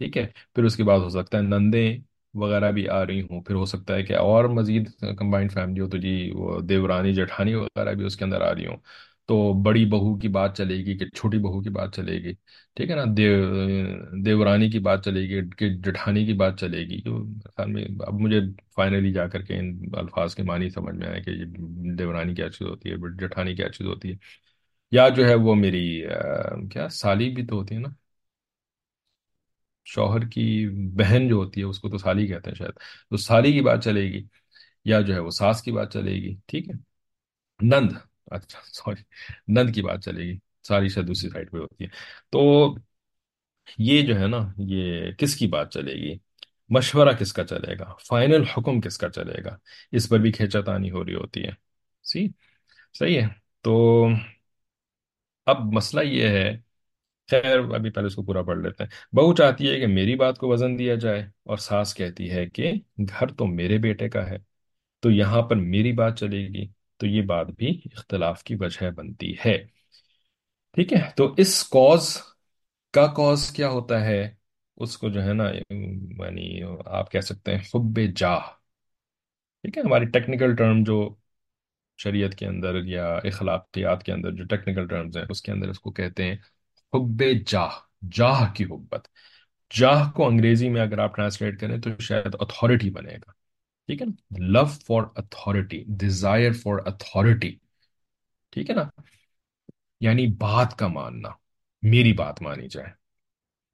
[0.00, 1.98] ٹھیک ہے؟ پھر اس کے بعد ہو سکتا ہے نندیں
[2.34, 4.88] وغیرہ بھی آ رہی ہوں۔ پھر ہو سکتا ہے کہ اور مزید
[5.18, 8.66] کمبائنڈ فیملی ہو تو جی وہ دیورانی جٹھانی وغیرہ بھی اس کے اندر آ رہی
[8.66, 8.76] ہوں۔
[9.28, 12.32] تو بڑی بہو کی بات چلے گی کہ چھوٹی بہو کی بات چلے گی،
[12.76, 13.34] ٹھیک ہے نا؟ دیو،
[14.24, 17.22] دیورانی کی بات چلے گی، کہ جٹھانی کی بات چلے گی۔ جو
[17.56, 18.40] خیال میں اب مجھے
[18.76, 21.44] فائنلی جا کر کے ان الفاظ کے معنی سمجھ میں آیا کہ یہ
[21.98, 24.16] دیورانی کیا چیز ہوتی ہے جٹھانی کیا چیز ہوتی ہے۔
[24.92, 25.84] یا جو ہے وہ میری
[26.72, 27.88] کیا سالی بھی تو ہوتی ہے نا؟
[29.88, 32.72] شوہر کی بہن جو ہوتی ہے، اس کو تو سالی کہتے ہیں شاید۔
[33.10, 34.26] تو سالی کی بات چلے گی
[34.84, 36.74] یا جو ہے وہ ساس کی بات چلے گی، ٹھیک ہے؟
[37.66, 37.92] نند
[38.26, 39.02] اچھا سوری،
[39.48, 41.88] نند کی بات چلے گی۔ ساری شاید دوسری سائڈ پہ ہوتی ہے۔
[42.30, 42.74] تو
[43.78, 46.18] یہ جو ہے نا، یہ کس کی بات چلے گی؟
[46.68, 49.56] مشورہ کس کا چلے گا؟ فائنل حکم کس کا چلے گا؟
[49.92, 51.50] اس پر بھی کھینچا تانی ہو رہی ہوتی ہے۔
[52.04, 52.26] سی،
[52.98, 53.28] صحیح ہے؟
[53.60, 54.06] تو
[55.46, 56.58] اب مسئلہ یہ ہے
[57.30, 60.38] خیر، ابھی پہلے اس کو پورا پڑھ لیتے ہیں۔ بہو چاہتی ہے کہ میری بات
[60.38, 64.36] کو وزن دیا جائے اور ساس کہتی ہے کہ گھر تو میرے بیٹے کا ہے،
[65.00, 69.34] تو یہاں پر میری بات چلے گی، تو یہ بات بھی اختلاف کی وجہ بنتی
[69.46, 69.58] ہے۔
[70.72, 72.18] ٹھیک ہے، تو اس کاز
[72.90, 74.34] کا کاز کیا ہوتا ہے؟
[74.76, 78.40] اس کو جو ہے نا یعنی آپ کہہ سکتے ہیں حب جاہ۔
[79.62, 81.14] ٹھیک ہے، ہماری ٹیکنیکل ٹرم جو
[81.98, 85.80] شریعت کے اندر یا اخلاقیات کے اندر جو ٹیکنیکل ٹرمز ہیں، اس کے اندر اس
[85.80, 86.36] کو کہتے ہیں
[86.92, 87.68] حب جاہ
[88.12, 89.08] جاہ کی حبت۔
[89.76, 93.30] جاہ کو انگریزی میں اگر آپ ٹرانسلیٹ کریں تو شاید اتھارٹی بنے گا۔
[93.86, 97.50] ٹھیک ہے نا؟ Love for authority desire for authority
[98.50, 99.00] ٹھیک ہے نا؟
[100.00, 101.28] یعنی بات کا ماننا۔
[101.82, 102.86] میری بات مانی جائے۔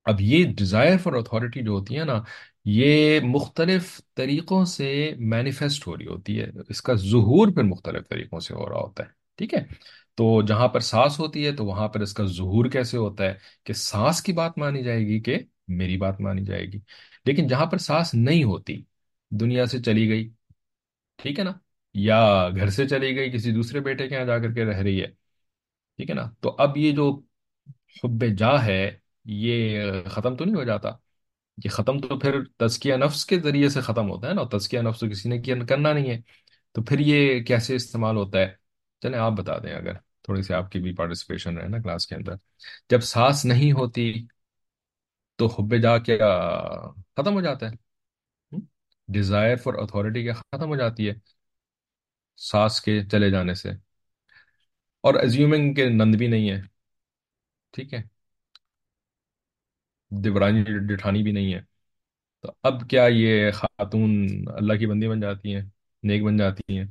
[0.04, 2.22] اب یہ ڈیزائر فار اتھارٹی جو ہوتی ہے نا،
[2.64, 8.40] یہ مختلف طریقوں سے مینیفیسٹ ہو رہی ہوتی ہے۔ اس کا ظہور پھر مختلف طریقوں
[8.40, 9.64] سے ہو رہا ہوتا ہے۔ ٹھیک ہے؟
[10.14, 13.34] تو جہاں پر سانس ہوتی ہے تو وہاں پر اس کا ظہور کیسے ہوتا ہے
[13.64, 16.78] کہ سانس کی بات مانی جائے گی کہ میری بات مانی جائے گی۔
[17.24, 18.82] لیکن جہاں پر سانس نہیں ہوتی،
[19.30, 20.30] دنیا سے چلی گئی،
[21.16, 21.52] ٹھیک ہے نا؟
[21.94, 25.00] یا گھر سے چلی گئی، کسی دوسرے بیٹے کے یہاں جا کر کے رہ رہی
[25.00, 25.06] ہے،
[25.96, 27.20] ٹھیک ہے نا؟ تو اب یہ جو
[28.04, 30.88] حب جا ہے، یہ ختم تو نہیں ہو جاتا۔
[31.64, 35.00] یہ ختم تو پھر تزکیہ نفس کے ذریعے سے ختم ہوتا ہے نا تزکیہ نفس
[35.00, 36.20] تو کسی نے کیا، کرنا نہیں ہے۔
[36.72, 38.52] تو پھر یہ کیسے استعمال ہوتا ہے؟
[39.02, 39.92] چلیں آپ بتا دیں اگر۔
[40.24, 42.34] تھوڑی سی آپ کی بھی پارٹیسپیشن رہے نا کلاس کے اندر۔
[42.90, 44.12] جب سانس نہیں ہوتی
[45.36, 46.28] تو حب جا کیا
[47.16, 47.74] ختم ہو جاتا ہے۔
[49.08, 51.14] ڈیزائر فار اتھارٹی کیا ختم ہو جاتی ہے
[52.38, 53.70] سانس کے چلے جانے سے۔
[55.00, 56.60] اور ایزیومنگ کے نند بھی نہیں ہے،
[57.72, 58.02] ٹھیک ہے۔
[60.10, 61.60] دیورانی جٹھانی بھی نہیں ہے۔
[62.40, 64.10] تو اب کیا یہ خاتون
[64.56, 65.62] اللہ کی بندی بن جاتی ہیں،
[66.02, 66.84] نیک بن جاتی ہیں؟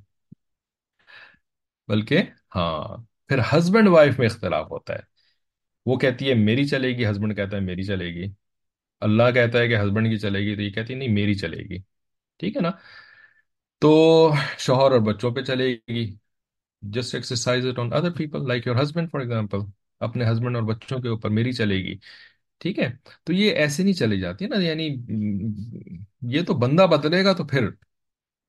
[1.87, 2.21] بلکہ
[2.55, 4.99] ہاں پھر ہسبینڈ وائف میں اختلاف ہوتا ہے۔
[5.85, 8.31] وہ کہتی ہے میری چلے گی ہسبینڈ کہتا ہے میری چلے گی۔
[9.01, 11.57] اللہ کہتا ہے کہ ہسبینڈ کی چلے گی تو یہ کہتی ہے نہیں، میری چلے
[11.57, 11.77] گی۔
[12.37, 12.71] ٹھیک ہے نا؟
[13.79, 16.15] تو شوہر اور بچوں پہ چلے گی۔
[16.81, 19.57] Just exercise it on other people like your husband for example
[19.99, 21.95] اپنے ہسبینڈ اور بچوں کے اوپر میری چلے گی۔
[22.57, 22.91] ٹھیک ہے؟
[23.23, 24.95] تو یہ ایسے نہیں چلی جاتی نا یعنی
[26.21, 27.69] یہ تو بندہ بدلے گا تو پھر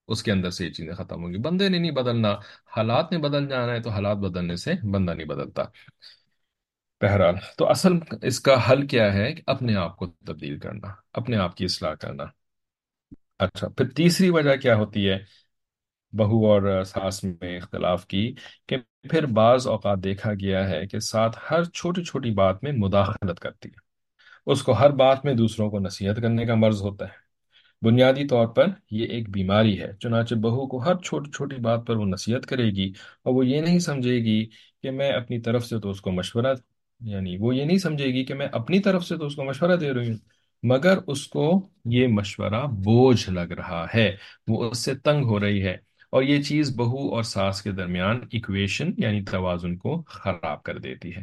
[0.08, 2.32] اس کے اندر سے یہ چیزیں ختم ہوں گی۔ بندے نے نہیں بدلنا۔
[2.76, 5.62] حالات نے بدل جانا ہے تو حالات بدلنے سے بندہ نہیں بدلتا۔
[7.00, 11.36] بہرحال، تو اصل اس کا حل کیا ہے کہ اپنے آپ کو تبدیل کرنا، اپنے
[11.36, 12.24] آپ کی اصلاح کرنا۔
[13.38, 15.18] اچھا پھر تیسری وجہ کیا ہوتی ہے؟
[16.12, 18.34] بہو اور ساس میں اختلاف کی
[18.66, 18.76] کہ
[19.10, 23.68] پھر بعض اوقات دیکھا گیا ہے کہ ساتھ ہر چھوٹی چھوٹی بات میں مداخلت کرتی
[23.68, 23.80] ہے۔
[24.46, 27.23] اس کو ہر بات میں دوسروں کو نصیحت کرنے کا مرض ہوتا ہے۔
[27.82, 31.96] بنیادی طور پر یہ ایک بیماری ہے، چنانچہ بہو کو ہر چھوٹی چھوٹی بات پر
[31.96, 34.44] وہ نصیحت کرے گی اور وہ یہ نہیں سمجھے گی
[34.82, 36.54] کہ میں اپنی طرف سے تو اس کو مشورہ
[37.00, 39.76] یعنی وہ یہ نہیں سمجھے گی کہ میں اپنی طرف سے تو اس کو مشورہ
[39.76, 40.18] دے رہی ہوں،
[40.62, 45.62] مگر اس کو یہ مشورہ بوجھ لگ رہا ہے، وہ اس سے تنگ ہو رہی
[45.62, 45.76] ہے
[46.12, 51.14] اور یہ چیز بہو اور ساس کے درمیان ایکویشن یعنی توازن کو خراب کر دیتی
[51.16, 51.22] ہے۔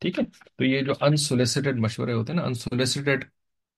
[0.00, 0.24] ٹھیک ہے؟
[0.56, 3.24] تو یہ جو انسولیسیٹڈ مشورے ہوتے ہیں نا انسولیسیٹڈ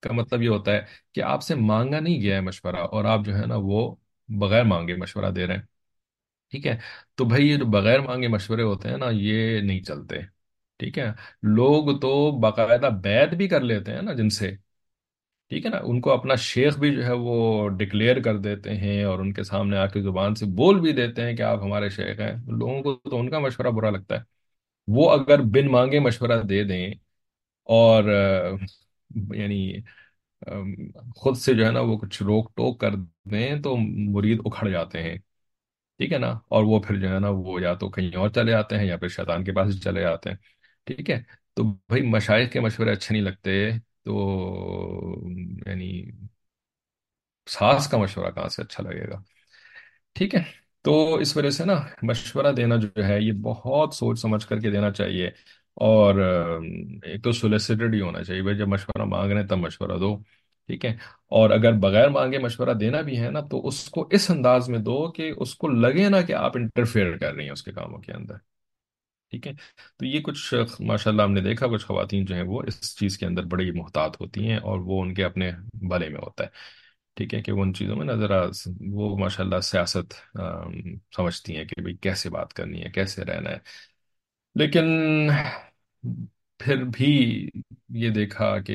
[0.05, 0.83] کا مطلب یہ ہوتا ہے
[1.15, 3.95] کہ آپ سے مانگا نہیں گیا ہے مشورہ اور آپ جو ہے نا وہ
[4.29, 5.63] بغیر مانگے مشورہ دے رہے ہیں۔
[6.51, 6.77] ٹھیک ہے؟
[7.15, 10.17] تو بھائی یہ جو بغیر مانگے مشورے ہوتے ہیں نا یہ نہیں چلتے۔
[10.79, 11.13] ٹھیک ہے؟
[11.43, 14.57] لوگ تو باقاعدہ بیعت بھی کر لیتے ہیں نا جن سے۔
[15.49, 19.05] ٹھیک ہے نا؟ ان کو اپنا شیخ بھی جو ہے وہ ڈکلیئر کر دیتے ہیں
[19.05, 21.89] اور ان کے سامنے آ کے زبان سے بول بھی دیتے ہیں کہ آپ ہمارے
[21.89, 24.21] شیخ ہیں۔ لوگوں کو تو ان کا مشورہ برا لگتا ہے۔
[24.87, 26.95] وہ اگر بن مانگے مشورہ دے دیں
[27.65, 28.05] اور
[29.35, 29.81] یعنی
[31.17, 32.95] خود سے جو ہے نا وہ کچھ روک ٹوک کر
[33.31, 33.77] دیں تو
[34.13, 35.17] مرید اکھڑ جاتے ہیں،
[36.01, 38.51] ٹھیک ہے نا؟ اور وہ پھر جو ہے نا وہ یا تو کہیں اور چلے
[38.51, 40.37] جاتے ہیں یا پھر شیطان کے پاس چلے جاتے ہیں،
[40.87, 41.23] ٹھیک ہے؟
[41.55, 43.71] تو بھائی مشائق کے مشورے اچھے نہیں لگتے،
[44.05, 44.15] تو
[45.67, 46.11] یعنی
[47.47, 49.21] ساس کا مشورہ کہاں سے اچھا لگے گا؟
[50.17, 50.41] ٹھیک ہے؟
[50.83, 54.71] تو اس وجہ سے نا مشورہ دینا جو ہے یہ بہت سوچ سمجھ کر کے
[54.71, 55.31] دینا چاہیے۔
[55.77, 56.15] اور
[57.03, 60.17] ایک تو سولیسیٹڈ ہی ہونا چاہیے بھائی، جب مشورہ مانگ رہے ہیں تب مشورہ دو،
[60.69, 60.91] ٹھیک ہے؟
[61.31, 64.79] اور اگر بغیر مانگے مشورہ دینا بھی ہے نا، تو اس کو اس انداز میں
[64.81, 67.99] دو کہ اس کو لگے نا کہ آپ انٹرفیئر کر رہی ہیں اس کے کاموں
[67.99, 68.37] کے اندر،
[69.33, 69.53] ٹھیک ہے؟
[69.99, 73.19] تو یہ کچھ ماشاء اللہ ہم نے دیکھا، کچھ خواتین جو ہیں وہ اس چیز
[73.19, 75.51] کے اندر بڑی محتاط ہوتی ہیں اور وہ ان کے اپنے
[75.89, 76.49] بھلے میں ہوتا ہے،
[77.17, 78.31] ٹھیک ہے؟ کہ وہ ان چیزوں میں نظر
[78.93, 80.15] وہ ماشاء اللہ سیاست
[81.17, 83.59] سمجھتی ہیں کہ بھائی کیسے بات کرنی ہے، کیسے رہنا ہے
[84.55, 85.29] لیکن
[86.59, 87.49] پھر بھی
[87.89, 88.73] یہ دیکھا کہ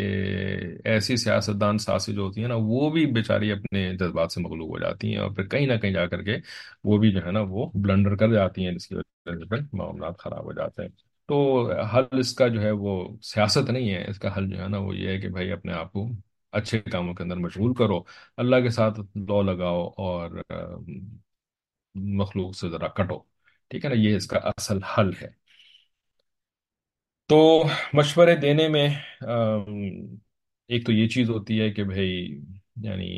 [0.84, 4.80] ایسی سیاستدان ساسی جو ہوتی ہیں نا، وہ بھی بیچاری اپنے جذبات سے مغلوب ہو
[4.80, 6.38] جاتی ہیں اور پھر کہیں نہ کہیں جا کر کے
[6.84, 9.58] وہ بھی جو ہے نا، وہ بلنڈر کر جاتی ہیں، جس کی وجہ سے پھر
[9.74, 10.90] معاملات خراب ہو جاتے ہیں۔
[11.28, 14.68] تو حل اس کا جو ہے وہ سیاست نہیں ہے۔ اس کا حل جو ہے
[14.68, 16.10] نا، وہ یہ ہے کہ بھائی اپنے آپ کو
[16.52, 18.04] اچھے کاموں کے اندر مشغول کرو،
[18.38, 20.30] اللہ کے ساتھ لو لگاؤ اور
[21.96, 23.20] مخلوق سے ذرا کٹو۔
[23.68, 25.39] ٹھیک ہے نا، یہ اس کا اصل حل ہے۔
[27.30, 27.38] تو
[27.94, 28.88] مشورے دینے میں
[30.70, 32.10] ایک تو یہ چیز ہوتی ہے کہ بھائی
[32.84, 33.10] یعنی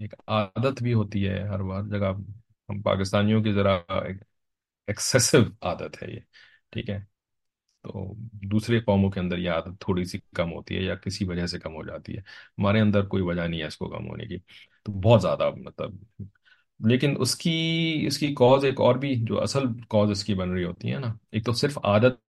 [0.00, 2.12] ایک عادت بھی ہوتی ہے ہر بار جگہ
[2.68, 3.74] ہم پاکستانیوں کی ذرا
[4.88, 6.20] ایکسیسو عادت ہے یہ،
[6.72, 6.98] ٹھیک ہے؟
[7.84, 8.12] تو
[8.52, 11.58] دوسرے قوموں کے اندر یہ عادت تھوڑی سی کم ہوتی ہے یا کسی وجہ سے
[11.58, 12.20] کم ہو جاتی ہے،
[12.58, 14.38] ہمارے اندر کوئی وجہ نہیں ہے اس کو کم ہونے کی،
[14.84, 15.94] تو بہت زیادہ مطلب
[16.80, 20.50] لیکن اس کی اس کی کاز ایک اور بھی، جو اصل کاز اس کی بن
[20.52, 22.26] رہی ہوتی ہے نا، ایک تو صرف عادت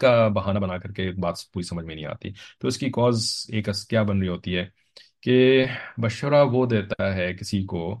[0.00, 3.46] کا بہانہ بنا کر کے بات پوری سمجھ میں نہیں آتی۔ تو اس کی کاز
[3.48, 4.66] ایک کیا بن رہی ہوتی ہے
[5.22, 5.64] کہ
[5.98, 8.00] مشورہ وہ دیتا ہے کسی کو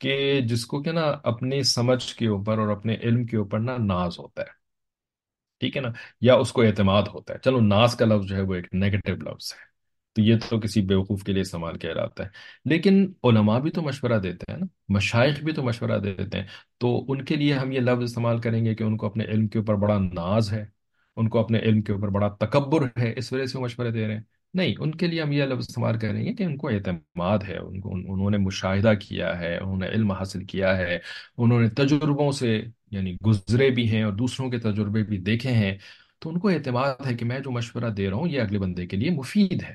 [0.00, 3.76] کہ جس کو کہ نا اپنی سمجھ کے اوپر اور اپنے علم کے اوپر نا
[3.78, 4.58] ناز ہوتا ہے۔
[5.60, 5.88] ٹھیک ہے نا؟
[6.20, 9.14] یا اس کو اعتماد ہوتا ہے۔ چلو ناز کا لفظ جو ہے وہ ایک نیگیٹو
[9.14, 9.68] لفظ ہے۔
[10.14, 12.28] تو یہ تو کسی بیوقوف کے لیے استعمال کیا جاتا ہے۔
[12.64, 16.46] لیکن علماء بھی تو مشورہ دیتے ہیں نا، مشائخ بھی تو مشورہ دیتے ہیں۔
[16.78, 19.48] تو ان کے لیے ہم یہ لفظ استعمال کریں گے کہ ان کو اپنے علم
[19.48, 20.77] کے اوپر بڑا ناز ہے۔
[21.18, 24.06] ان کو اپنے علم کے اوپر بڑا تکبر ہے، اس وجہ سے وہ مشورے دے
[24.06, 24.22] رہے ہیں۔
[24.54, 27.38] نہیں، ان کے لیے ہم یہ لفظ استعمال کر رہے ہیں کہ ان کو اعتماد
[27.48, 30.98] ہے، ان کو، انہوں نے مشاہدہ کیا ہے، انہوں نے علم حاصل کیا ہے،
[31.38, 35.78] انہوں نے تجربوں سے یعنی گزرے بھی ہیں اور دوسروں کے تجربے بھی دیکھے ہیں۔
[36.18, 38.86] تو ان کو اعتماد ہے کہ میں جو مشورہ دے رہا ہوں، یہ اگلے بندے
[38.86, 39.74] کے لیے مفید ہے،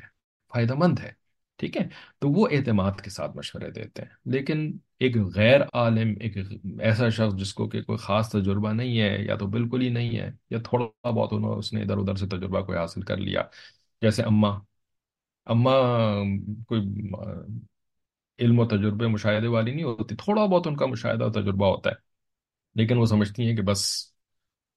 [0.54, 1.23] فائدہ مند ہے۔
[1.64, 1.88] ٹھیک ہے؟
[2.20, 6.38] تو وہ اعتماد کے ساتھ مشورے دیتے ہیں۔ لیکن ایک غیر عالم، ایک
[6.80, 10.18] ایسا شخص جس کو کہ کوئی خاص تجربہ نہیں ہے، یا تو بالکل ہی نہیں
[10.18, 13.42] ہے، یا تھوڑا بہت انہوں اس نے ادھر ادھر سے تجربہ کوئی حاصل کر لیا۔
[14.02, 14.60] جیسے اماں
[15.46, 16.24] اماں
[16.68, 16.82] کوئی
[18.40, 21.90] علم و تجربے مشاہدے والی نہیں ہوتی، تھوڑا بہت ان کا مشاہدہ و تجربہ ہوتا
[21.90, 21.96] ہے۔
[22.76, 23.86] لیکن وہ سمجھتی ہیں کہ بس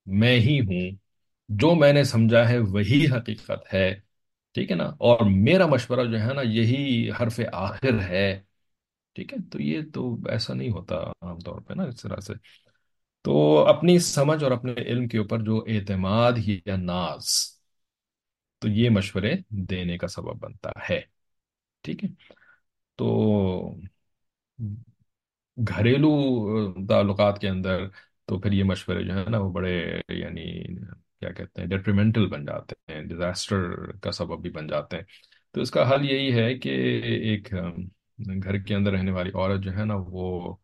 [0.07, 0.96] میں ہی ہوں،
[1.49, 4.06] جو میں نے سمجھا ہے وہی حقیقت ہے۔
[4.57, 8.42] ٹھیک ہے نا؟ اور میرا مشورہ جو ہے نا، یہی حرف آخر ہے۔
[9.14, 12.33] ٹھیک ہے؟ تو یہ تو ایسا نہیں ہوتا عام طور پہ نا، اس طرح سے۔
[13.23, 17.25] تو اپنی سمجھ اور اپنے علم کے اوپر جو اعتماد ہی یا ناز،
[18.59, 21.01] تو یہ مشورے دینے کا سبب بنتا ہے۔
[21.81, 22.09] ٹھیک ہے؟
[22.97, 23.09] تو
[25.69, 27.87] گھریلو تعلقات کے اندر
[28.25, 30.64] تو پھر یہ مشورے جو ہے نا، وہ بڑے یعنی
[31.20, 35.05] کیا کہتے ہیں ڈیٹریمنٹل بن جاتے ہیں ڈیزاسٹر کا سبب بھی بن جاتے ہیں۔
[35.55, 37.52] تو اس کا حل یہی ہے کہ ایک
[38.44, 40.57] گھر کے اندر رہنے والی عورت جو ہے نا، وہ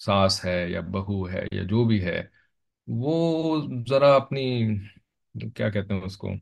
[0.00, 2.22] ساس ہے یا بہو ہے یا جو بھی ہے،
[2.86, 3.14] وہ
[3.88, 4.44] ذرا اپنی،
[5.56, 6.32] کیا کہتے ہیں اس کو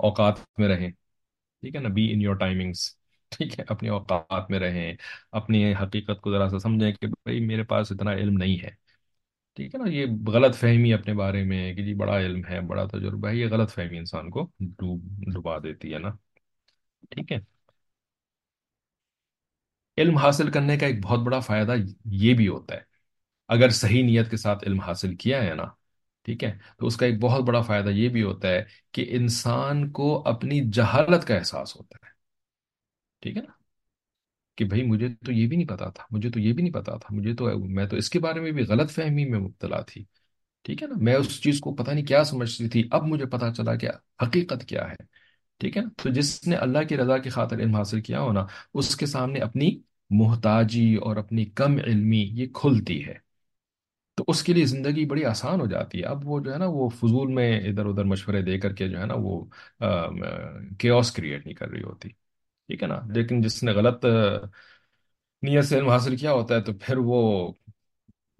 [0.00, 0.90] اوقات میں رہیں۔
[1.62, 2.88] ٹھیک ہے نا بی ان یور ٹائمنگس
[3.32, 4.94] ٹھیک ہے، اپنی اوقات میں رہیں،
[5.32, 8.70] اپنی حقیقت کو ذرا سا سمجھیں کہ بھائی میرے پاس اتنا علم نہیں ہے۔
[9.54, 12.84] ٹھیک ہے نا، یہ غلط فہمی اپنے بارے میں کہ جی بڑا علم ہے، بڑا
[12.84, 15.00] تجربہ ہے، یہ غلط فہمی انسان کو ڈوب
[15.34, 16.10] ڈبا دیتی ہے نا۔
[17.10, 17.38] ٹھیک ہے۔
[19.98, 22.80] علم حاصل کرنے کا ایک بہت بڑا فائدہ یہ بھی ہوتا ہے۔
[23.48, 25.64] اگر صحیح نیت کے ساتھ علم حاصل کیا ہے نا،
[26.24, 29.90] ٹھیک ہے، تو اس کا ایک بہت بڑا فائدہ یہ بھی ہوتا ہے کہ انسان
[29.90, 32.10] کو اپنی جہالت کا احساس ہوتا ہے۔
[33.20, 33.61] ٹھیک ہے نا۔
[34.56, 36.96] کہ بھائی مجھے تو یہ بھی نہیں پتا تھا، مجھے تو یہ بھی نہیں پتا
[36.96, 40.04] تھا، مجھے تو میں تو اس کے بارے میں بھی غلط فہمی میں مبتلا تھی،
[40.64, 43.52] ٹھیک ہے نا؟ میں اس چیز کو پتہ نہیں کیا سمجھتی تھی، اب مجھے پتا
[43.52, 43.88] چلا کہ
[44.22, 44.96] حقیقت کیا ہے،
[45.60, 48.46] ٹھیک ہے نا؟ تو جس نے اللہ کی رضا کی خاطر علم حاصل کیا ہونا،
[48.74, 49.70] اس کے سامنے اپنی
[50.10, 53.14] محتاجی اور اپنی کم علمی یہ کھلتی ہے۔
[54.14, 56.66] تو اس کے لیے زندگی بڑی آسان ہو جاتی ہے۔ اب وہ جو ہے نا،
[56.68, 59.44] وہ فضول میں ادھر ادھر مشورے دے کر کے جو ہے نا، وہ
[60.78, 62.08] کیوس کریٹ نہیں کر رہی ہوتی۔
[62.68, 64.04] ٹھیک ہے نا لیکن جس نے غلط
[65.42, 67.20] نیت سے علم حاصل کیا ہوتا ہے تو پھر وہ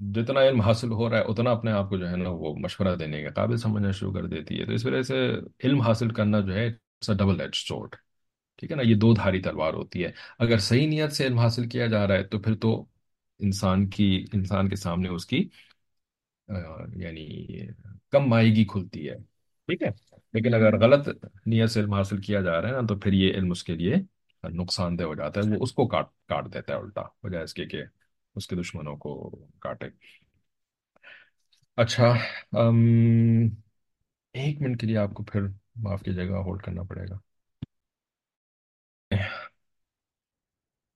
[0.01, 2.95] جتنا علم حاصل ہو رہا ہے اتنا اپنے آپ کو جو ہے نا وہ مشورہ
[2.97, 5.19] دینے کے قابل سمجھنا شروع کر دیتی ہے تو اس وجہ سے
[5.65, 6.69] علم حاصل کرنا جو ہے
[7.09, 7.95] ڈبل ایج سورڈ
[8.59, 11.69] ٹھیک ہے نا یہ دو دھاری تلوار ہوتی ہے اگر صحیح نیت سے علم حاصل
[11.69, 12.75] کیا جا رہا ہے تو پھر تو
[13.41, 15.49] انسان کی انسان کے سامنے اس کی
[16.97, 17.27] یعنی
[18.11, 19.17] کم مائیگی کھلتی ہے
[19.69, 19.91] ٹھیک ہے
[20.35, 21.09] لیکن اگر غلط
[21.47, 23.75] نیت سے علم حاصل کیا جا رہا ہے نا، تو پھر یہ علم اس کے
[23.75, 23.95] لیے
[24.45, 27.55] نقصان دہ ہو جاتا ہے۔ وہ اس کو کاٹ کاٹ دیتا ہے الٹا، بجائے اس
[27.55, 27.83] کے کہ
[28.37, 29.13] اس کے دشمنوں کو
[29.61, 29.87] کاٹے۔
[31.77, 32.13] اچھا
[34.35, 35.43] ایک منٹ کے لیے آپ کو پھر
[35.77, 37.17] معاف کی جگہ ہولڈ کرنا پڑے گا۔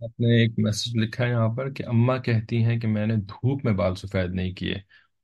[0.00, 3.16] آپ نے ایک میسج لکھا ہے یہاں پر کہ اماں کہتی ہیں کہ میں نے
[3.16, 4.74] دھوپ میں بال سفید نہیں کیے،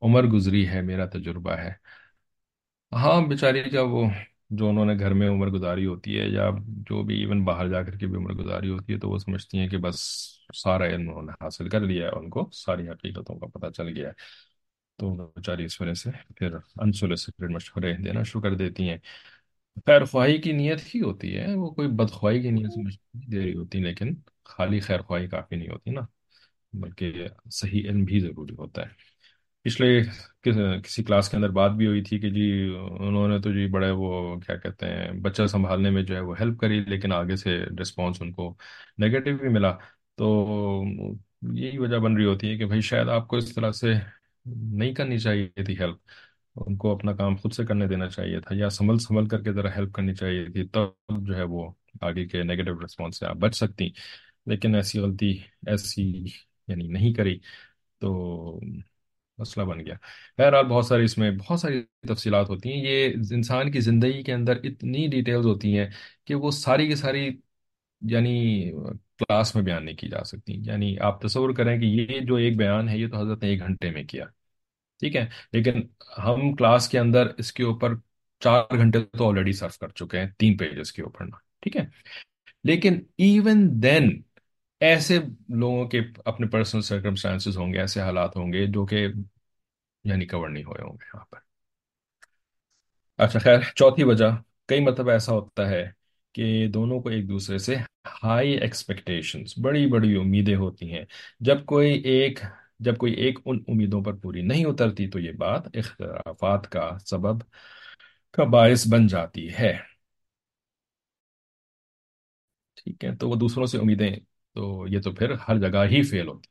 [0.02, 1.72] عمر گزری ہے، میرا تجربہ ہے۔
[2.92, 4.04] ہاں بیچاری کا وہ
[4.50, 6.48] جو انہوں نے گھر میں عمر گزاری ہوتی ہے یا
[6.88, 9.58] جو بھی ایون باہر جا کر کے بھی عمر گزاری ہوتی ہے، تو وہ سمجھتی
[9.58, 10.00] ہیں کہ بس
[10.54, 13.88] سارا علم انہوں نے حاصل کر لیا ہے، ان کو ساری حقیقتوں کا پتہ چل
[13.88, 14.12] گیا ہے۔
[14.98, 18.98] تو بیچاری اس وجہ سے پھر انسولیسیٹڈ مشورے دینا شروع کر دیتی ہیں۔
[19.86, 23.44] خیر خواہی کی نیت ہی ہوتی ہے، وہ کوئی بدخواہی کی نیت سے مشورے دے
[23.44, 26.00] رہی ہوتی، لیکن خالی خیر خواہی کافی نہیں ہوتی نا،
[26.72, 29.11] بلکہ صحیح علم بھی ضروری ہوتا ہے۔
[29.64, 29.88] پچھلے
[30.84, 32.42] کسی کلاس کے اندر بات بھی ہوئی تھی کہ جی
[33.00, 36.38] انہوں نے تو جی بڑے وہ کیا کہتے ہیں، بچہ سنبھالنے میں جو ہے وہ
[36.40, 38.54] ہیلپ کری لیکن آگے سے رسپانس ان کو
[38.98, 39.72] نیگیٹو بھی ملا۔
[40.18, 40.26] تو
[41.54, 43.92] یہی وجہ بن رہی ہوتی ہے کہ بھائی شاید آپ کو اس طرح سے
[44.46, 45.96] نہیں کرنی چاہیے تھی ہیلپ
[46.56, 49.52] ان کو اپنا کام خود سے کرنے دینا چاہیے تھا یا سنبھل سنبھل کر کے
[49.52, 50.88] ذرا ہیلپ کرنی چاہیے تھی تب
[51.26, 51.70] جو ہے وہ
[52.00, 53.88] آگے کے نیگیٹو رسپانس سے آپ بچ سکتی
[54.46, 55.30] لیکن ایسی غلطی
[55.66, 56.02] ایسی
[56.68, 57.38] یعنی نہیں کری۔
[58.02, 58.12] تو
[59.38, 59.94] مسئلہ بن گیا۔
[60.38, 64.32] بہرحال بہت ساری اس میں بہت ساری تفصیلات ہوتی ہیں۔ یہ انسان کی زندگی کے
[64.32, 65.88] اندر اتنی ڈیٹیلز ہوتی ہیں
[66.26, 67.28] کہ وہ ساری کی ساری
[68.00, 68.70] یعنی
[69.18, 72.56] کلاس میں بیان نہیں کی جا سکتی۔ یعنی آپ تصور کریں کہ یہ جو ایک
[72.56, 74.24] بیان ہے، یہ تو حضرت نے ایک گھنٹے میں کیا۔
[74.98, 75.72] ٹھیک ہے؟ لیکن
[76.24, 77.94] ہم کلاس کے اندر اس کے اوپر
[78.40, 81.86] چار گھنٹے تو آلریڈی صرف کر چکے ہیں، تین پیجز کے اوپر نا۔ ٹھیک ہے؟
[82.64, 84.22] لیکن ایون دین
[84.82, 85.18] ایسے
[85.48, 89.06] لوگوں کے اپنے پرسنل سرکمسٹانسز ہوں گے، ایسے حالات ہوں گے جو کہ
[90.04, 91.38] یعنی کور نہیں ہوئے ہوں گے یہاں پر۔
[93.18, 94.24] اچھا خیر، چوتھی وجہ،
[94.66, 95.90] کئی مرتبہ ایسا ہوتا ہے
[96.32, 97.74] کہ دونوں کو ایک دوسرے سے
[98.24, 101.04] ہائی ایکسپیکٹیشنز بڑی بڑی امیدیں ہوتی ہیں۔
[101.40, 102.40] جب کوئی ایک،
[102.78, 107.42] جب کوئی ایک ان امیدوں پر پوری نہیں اترتی تو یہ بات اختلافات کا سبب،
[108.30, 109.78] کا باعث بن جاتی ہے۔
[112.76, 114.10] ٹھیک ہے، تو وہ دوسروں سے امیدیں
[114.54, 116.46] تو یہ تو پھر ہر جگہ ہی فیل ہوتی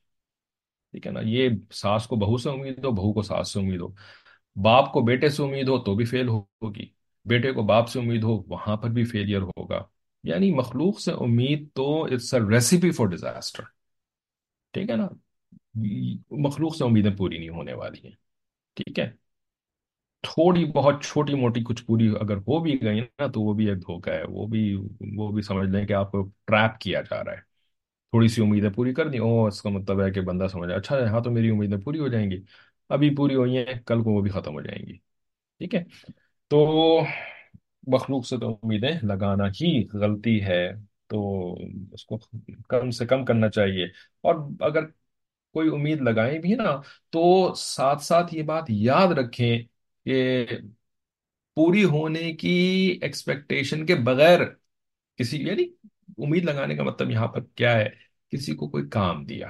[0.92, 3.82] ٹھیک ہے نا، یہ ساس کو بہو سے امید ہو، بہو کو ساس سے امید
[3.82, 3.88] ہو۔
[4.56, 6.86] باپ کو بیٹے سے امید ہو تو بھی فیل ہوگی۔
[7.26, 9.84] بیٹے کو باپ سے امید ہو، وہاں پر بھی فیلئر ہوگا۔
[10.24, 13.64] یعنی مخلوق سے امید تو it's a recipe for disaster
[14.72, 15.08] ٹھیک ہے نا؟
[16.32, 18.16] مخلوق سے امیدیں پوری نہیں ہونے والی ہیں۔
[18.76, 19.12] ٹھیک ہے؟
[20.22, 23.78] تھوڑی بہت چھوٹی موٹی کچھ پوری اگر ہو بھی گئی نا تو وہ بھی ایک
[23.78, 24.76] دھوکہ ہے۔ وہ بھی
[25.16, 27.51] وہ بھی سمجھ لیں کہ آپ کو ٹریپ کیا جا رہا ہے۔
[28.14, 30.98] تھوڑی سی امیدیں پوری کر دی او اس کا مطلب ہے کہ بندہ سمجھ اچھا
[31.10, 32.42] ہاں تو میری امیدیں پوری ہو جائیں گی
[32.90, 34.94] ابھی پوری ہوئی ہیں کل کو وہ بھی ختم ہو جائیں گی
[35.62, 35.84] ٹھیک ہے
[36.52, 36.60] تو
[37.88, 40.62] مخلوق سے تو امیدیں لگانا ہی غلطی ہے
[41.08, 41.22] تو
[41.94, 42.18] اس کو
[42.70, 43.86] کم سے کم کرنا چاہیے
[44.24, 44.86] اور اگر
[45.56, 46.76] کوئی امید لگائیں بھی نا
[47.12, 47.24] تو
[47.58, 49.58] ساتھ ساتھ یہ بات یاد رکھیں
[50.06, 50.46] کہ
[51.58, 52.50] پوری ہونے کی
[53.02, 54.42] ایکسپیکٹیشن کے بغیر
[55.20, 55.66] کسی یعنی
[56.18, 57.90] امید لگانے کا مطلب یہاں پر کیا ہے؟
[58.30, 59.48] کسی کو کوئی کام دیا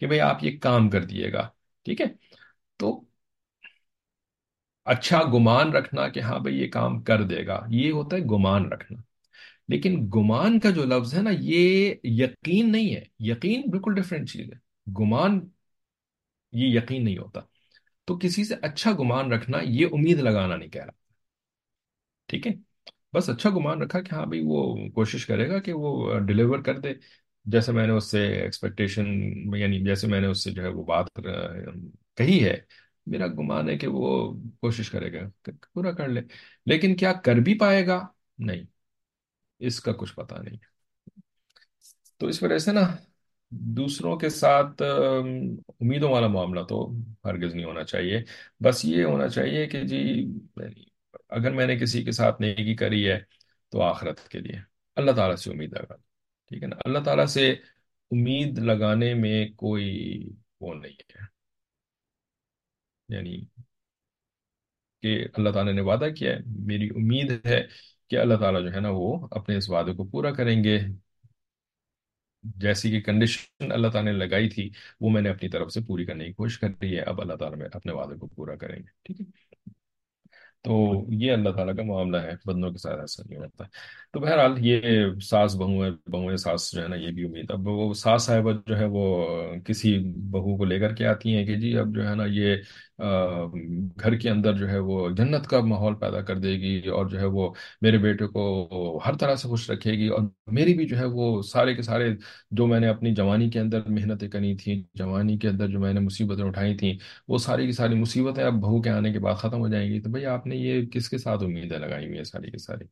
[0.00, 1.48] کہ بھئی آپ یہ کام کر دیے گا،
[1.84, 2.06] ٹھیک ہے؟
[2.76, 3.04] تو
[4.84, 8.72] اچھا گمان رکھنا کہ ہاں بھئی یہ کام کر دے گا، یہ ہوتا ہے گمان
[8.72, 9.02] رکھنا۔
[9.68, 14.52] لیکن گمان کا جو لفظ ہے نا، یہ یقین نہیں ہے۔ یقین بالکل ڈفرینٹ چیز
[14.52, 14.58] ہے۔
[15.00, 15.48] گمان،
[16.52, 17.40] یہ یقین نہیں ہوتا۔
[18.04, 20.92] تو کسی سے اچھا گمان رکھنا، یہ امید لگانا نہیں کہہ رہا۔
[22.26, 22.52] ٹھیک ہے؟
[23.14, 26.78] بس اچھا گمان رکھا کہ ہاں بھئی وہ کوشش کرے گا کہ وہ ڈیلیور کر
[26.78, 26.88] دے۔
[27.44, 29.06] جیسے میں نے اس سے ایکسپیکٹیشن
[29.56, 31.06] یعنی جیسے میں نے اس سے جو ہے وہ بات
[32.16, 32.56] کہی ہے،
[33.06, 36.20] میرا گمان ہے کہ وہ کوشش کرے گا پورا کر لے۔
[36.66, 38.06] لیکن کیا کر بھی پائے گا؟
[38.38, 38.62] نہیں،
[39.58, 40.56] اس کا کچھ پتا نہیں۔
[42.18, 42.96] تو اس وجہ سے نا،
[43.50, 44.82] دوسروں کے ساتھ
[45.80, 46.92] امیدوں والا معاملہ تو
[47.24, 48.22] ہرگز نہیں ہونا چاہیے۔
[48.60, 49.98] بس یہ ہونا چاہیے کہ جی
[50.56, 50.89] یعنی
[51.28, 53.20] اگر میں نے کسی کے ساتھ نیکی کری ہے
[53.68, 54.56] تو آخرت کے لیے۔
[54.96, 55.94] اللہ تعالیٰ سے امید لگا۔
[56.48, 57.50] ٹھیک ہے نا؟ اللہ تعالیٰ سے
[58.10, 60.24] امید لگانے میں کوئی
[60.60, 61.24] وہ نہیں ہے۔
[63.16, 63.44] یعنی
[65.02, 67.66] کہ اللہ تعالیٰ نے وعدہ کیا ہے۔ میری امید ہے
[68.08, 70.78] کہ اللہ تعالیٰ جو ہے نا وہ اپنے اس وعدے کو پورا کریں گے۔
[72.42, 74.70] جیسی کہ کنڈیشن اللہ تعالیٰ نے لگائی تھی،
[75.00, 77.34] وہ میں نے اپنی طرف سے پوری کرنے کی کوشش کر رہی ہے۔ اب اللہ
[77.34, 79.49] تعالیٰ میں اپنے وعدے کو پورا کریں گے۔ ٹھیک ہے؟
[80.62, 83.64] تو یہ اللہ تعالیٰ کا معاملہ ہے، بندوں کے ساتھ ایسا نہیں ہوتا۔
[84.12, 84.80] تو بہرحال یہ
[85.22, 88.52] ساس بہو ہے بہو ساس جو ہے نا، یہ بھی امید۔ اب وہ ساس صاحبہ
[88.66, 89.26] جو ہے وہ
[89.64, 89.98] کسی
[90.30, 92.56] بہو کو لے کر کے آتی ہیں کہ جی اب جو ہے نا یہ
[94.00, 97.18] گھر کے اندر جو ہے وہ جنت کا ماحول پیدا کر دے گی اور جو
[97.20, 100.20] ہے وہ میرے بیٹے کو ہر طرح سے خوش رکھے گی اور
[100.52, 102.10] میری بھی جو ہے وہ سارے کے سارے
[102.50, 105.92] جو میں نے اپنی جوانی کے اندر محنتیں کرنی تھیں، جوانی کے اندر جو میں
[105.92, 106.94] نے مصیبتیں اٹھائی تھیں،
[107.28, 110.00] وہ ساری کی ساری مصیبتیں اب بہو کے آنے کے بعد ختم ہو جائیں گی۔
[110.00, 112.84] تو بھئی آپ نے یہ کس کے ساتھ امیدیں لگائی ہوئی ہیں ساری کی ساری؟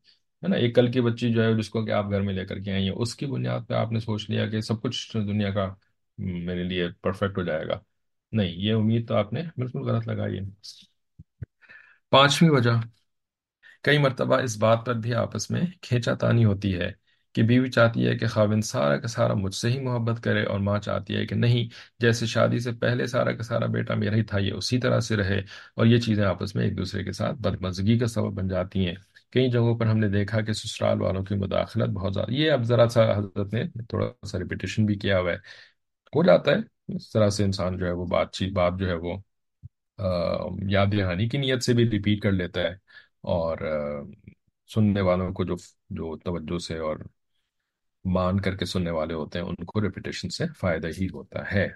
[0.43, 2.45] ہے نا، ایک کل کی بچی جو ہے جس کو کہ آپ گھر میں لے
[2.45, 5.17] کر کے آئی ہیں، اس کی بنیاد پہ آپ نے سوچ لیا کہ سب کچھ
[5.17, 5.73] دنیا کا
[6.17, 7.79] میرے لیے پرفیکٹ ہو جائے گا۔
[8.31, 10.43] نہیں، یہ امید تو آپ نے بالکل غلط لگائی ہے۔
[12.09, 12.71] پانچویں وجہ،
[13.81, 16.91] کئی مرتبہ اس بات پر بھی آپس میں کھینچا تانی ہوتی ہے
[17.33, 20.59] کہ بیوی چاہتی ہے کہ خاوند سارا کا سارا مجھ سے ہی محبت کرے اور
[20.59, 24.23] ماں چاہتی ہے کہ نہیں، جیسے شادی سے پہلے سارا کا سارا بیٹا میرا ہی
[24.23, 25.39] تھا، یہ اسی طرح سے رہے
[25.75, 28.95] اور یہ چیزیں آپس میں ایک دوسرے کے ساتھ بدمزگی کا سبب بن جاتی ہیں۔
[29.31, 32.63] کئی جگہوں پر ہم نے دیکھا کہ سسرال والوں کی مداخلت بہت زیادہ، یہ اب
[32.63, 35.37] ذرا سا حضرت نے تھوڑا سا ریپیٹیشن بھی کیا ہوا ہے۔
[36.15, 38.93] ہو جاتا ہے۔ اس طرح سے انسان جو ہے وہ بات چیت بات جو ہے
[38.93, 39.17] وہ
[39.97, 40.07] آ،
[40.69, 42.73] یاد دہانی کی نیت سے بھی ریپیٹ کر لیتا ہے
[43.21, 44.03] اور آ،
[44.69, 45.55] سننے والوں کو جو
[45.89, 46.97] جو توجہ سے اور
[48.05, 51.67] مان کر کے سننے والے ہوتے ہیں ان کو ریپیٹیشن سے فائدہ ہی ہوتا ہے۔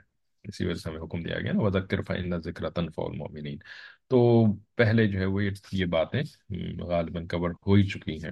[0.44, 3.58] اسی وجہ سے ہمیں حکم دیا گیا نا وَذَكِّرْ فَإِنَّ الذِّكْرَ تَنفَعُ الْمُؤْمِنِينَ
[4.08, 4.46] تو
[4.76, 6.22] پہلے جو ہے وہ یہ باتیں
[6.80, 8.32] غالباً کور ہو ہی چکی ہیں۔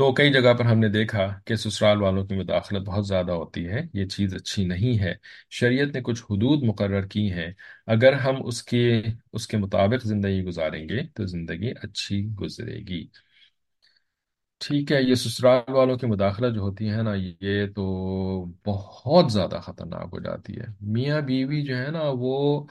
[0.00, 3.68] تو کئی جگہ پر ہم نے دیکھا کہ سسرال والوں کی مداخلت بہت زیادہ ہوتی
[3.68, 5.14] ہے، یہ چیز اچھی نہیں ہے۔
[5.50, 7.52] شریعت نے کچھ حدود مقرر کی ہیں۔
[7.86, 13.06] اگر ہم اس کے اس کے مطابق زندگی گزاریں گے تو زندگی اچھی گزرے گی۔
[14.58, 17.84] ٹھیک ہے، یہ سسرال والوں کی مداخلت جو ہوتی ہے نا، یہ تو
[18.66, 22.66] بہت زیادہ خطرناک ہو جاتی ہے۔ میاں بیوی جو ہے نا، وہ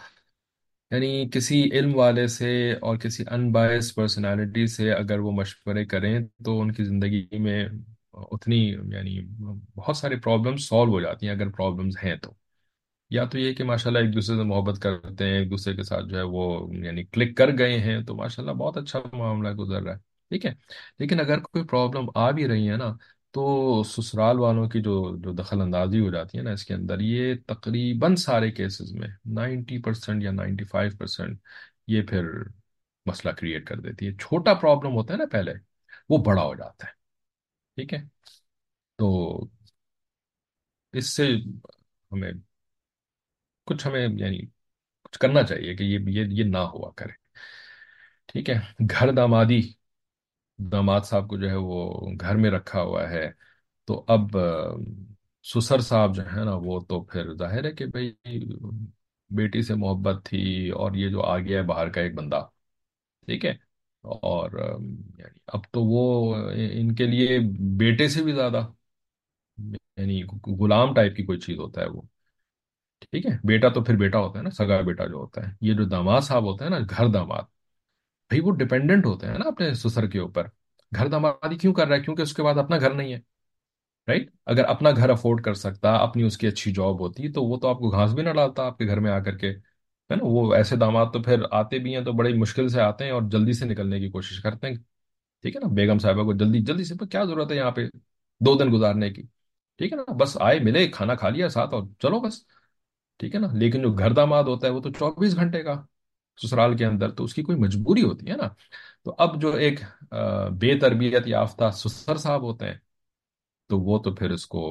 [0.92, 6.20] یعنی کسی علم والے سے اور کسی ان بائس پرسنالٹی سے اگر وہ مشورے کریں
[6.46, 7.66] تو ان کی زندگی میں
[8.14, 9.22] اتنی یعنی
[9.76, 12.32] بہت ساری پرابلمس سالو ہو جاتی ہیں اگر پرابلمس ہیں تو۔
[13.10, 16.06] یا تو یہ کہ ماشاءاللہ ایک دوسرے سے محبت کرتے ہیں، ایک دوسرے کے ساتھ
[16.06, 19.94] جو ہے وہ یعنی کلک کر گئے ہیں تو ماشاءاللہ بہت اچھا معاملہ گزر رہا
[19.94, 20.52] ہے۔ ٹھیک ہے؟
[21.00, 22.94] لیکن اگر کوئی پرابلم آ بھی رہی ہے نا
[23.32, 26.99] تو سسرال والوں کی جو جو دخل اندازی ہو جاتی ہے نا اس کے اندر،
[26.99, 31.39] یہ تقریباً سارے کیسز میں نائنٹی پرسینٹ یا نائنٹی فائیو پرسینٹ
[31.88, 32.23] یہ پھر
[33.05, 35.53] مسئلہ کریٹ کر دیتی ہے۔ چھوٹا پرابلم ہوتا ہے نا پہلے،
[36.09, 36.91] وہ بڑا ہو جاتا ہے۔
[37.75, 37.99] ٹھیک ہے؟
[38.97, 39.39] تو
[40.93, 41.36] اس سے
[42.11, 42.32] ہمیں
[43.65, 44.41] کچھ ہمیں یعنی
[45.03, 47.11] کچھ کرنا چاہیے کہ یہ یہ یہ نہ ہوا کرے۔
[48.25, 48.59] ٹھیک ہے؟
[48.89, 49.61] گھر دامادی
[50.60, 53.32] داماد صاحب کو جو ہے وہ گھر میں رکھا ہوا ہے۔
[53.86, 54.38] تو اب
[55.43, 58.14] سسر صاحب جو ہے نا، وہ تو پھر ظاہر ہے کہ بھئی
[59.30, 62.45] بیٹی سے محبت تھی اور یہ جو آ گیا ہے باہر کا ایک بندہ،
[63.26, 63.51] ٹھیک ہے۔
[64.01, 64.51] اور
[65.18, 67.39] یعنی اب تو وہ ان کے لیے
[67.78, 68.68] بیٹے سے بھی زیادہ
[69.97, 70.24] یعنی
[70.60, 72.01] غلام ٹائپ کی کوئی چیز ہوتا ہے وہ،
[72.99, 75.74] ٹھیک ہے۔ بیٹا تو پھر بیٹا ہوتا ہے نا، سگا بیٹا جو ہوتا ہے، یہ
[75.74, 77.41] جو داماد صاحب ہوتا ہے نا، گھر داماد
[78.30, 80.47] بھائی وہ ڈیپینڈنٹ ہوتے ہیں نا اپنے سسر کے اوپر۔
[80.95, 83.19] گھر دامادی کیوں کر رہا ہے؟ کیونکہ اس کے بعد اپنا گھر نہیں ہے۔
[84.07, 87.57] رائٹ اگر اپنا گھر افورڈ کر سکتا، اپنی اس کی اچھی جاب ہوتی، تو وہ
[87.57, 89.49] تو آپ کو گھاس بھی نہ ڈالتا آپ کے گھر میں آ کر کے۔
[90.09, 93.03] ہے نا؟ وہ ایسے داماد تو پھر آتے بھی ہیں تو بڑی مشکل سے آتے
[93.03, 94.75] ہیں اور جلدی سے نکلنے کی کوشش کرتے ہیں۔
[95.41, 97.88] ٹھیک ہے نا؟ بیگم صاحبہ کو جلدی جلدی سے، کیا ضرورت ہے یہاں پہ
[98.39, 99.21] دو دن گزارنے کی؟
[99.77, 102.34] ٹھیک ہے نا؟ بس آئے، ملے، کھانا کھا لیا، ساتھ اور چلو بس۔
[103.17, 105.82] ٹھیک ہے نا؟ لیکن جو گھر داماد ہوتا ہے وہ تو چوبیس گھنٹے کا۔
[106.42, 108.48] سسرال کے اندر تو اس کی کوئی مجبوری ہوتی ہے نا۔
[109.04, 109.80] تو اب جو ایک
[110.60, 112.78] بے تربیت یافتہ سسر صاحب ہوتے ہیں،
[113.70, 114.62] تو وہ تو پھر اس کو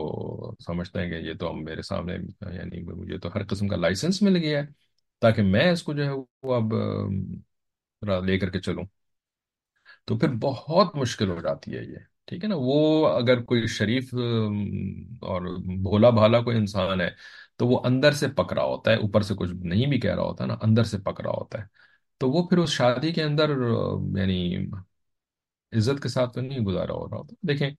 [0.66, 2.14] سمجھتے ہیں کہ یہ تو ہم میرے سامنے
[2.54, 4.66] یعنی مجھے تو ہر قسم کا لائسنس مل گیا ہے،
[5.20, 6.10] تاکہ میں اس کو جو ہے
[6.42, 8.84] وہ اب لے کر کے چلوں۔
[10.06, 14.14] تو پھر بہت مشکل ہو جاتی ہے یہ، ٹھیک ہے نا۔ وہ اگر کوئی شریف
[14.14, 15.42] اور
[15.82, 17.10] بھولا بھالا کوئی انسان ہے
[17.58, 20.46] تو وہ اندر سے پکڑا ہوتا ہے، اوپر سے کچھ نہیں بھی کہہ رہا ہوتا
[20.46, 21.64] نا، اندر سے پکڑا ہوتا ہے۔
[22.18, 23.50] تو وہ پھر اس شادی کے اندر
[24.18, 24.56] یعنی
[25.72, 27.70] عزت کے ساتھ تو نہیں گزارا ہو رہا ہوتا۔ دیکھیں،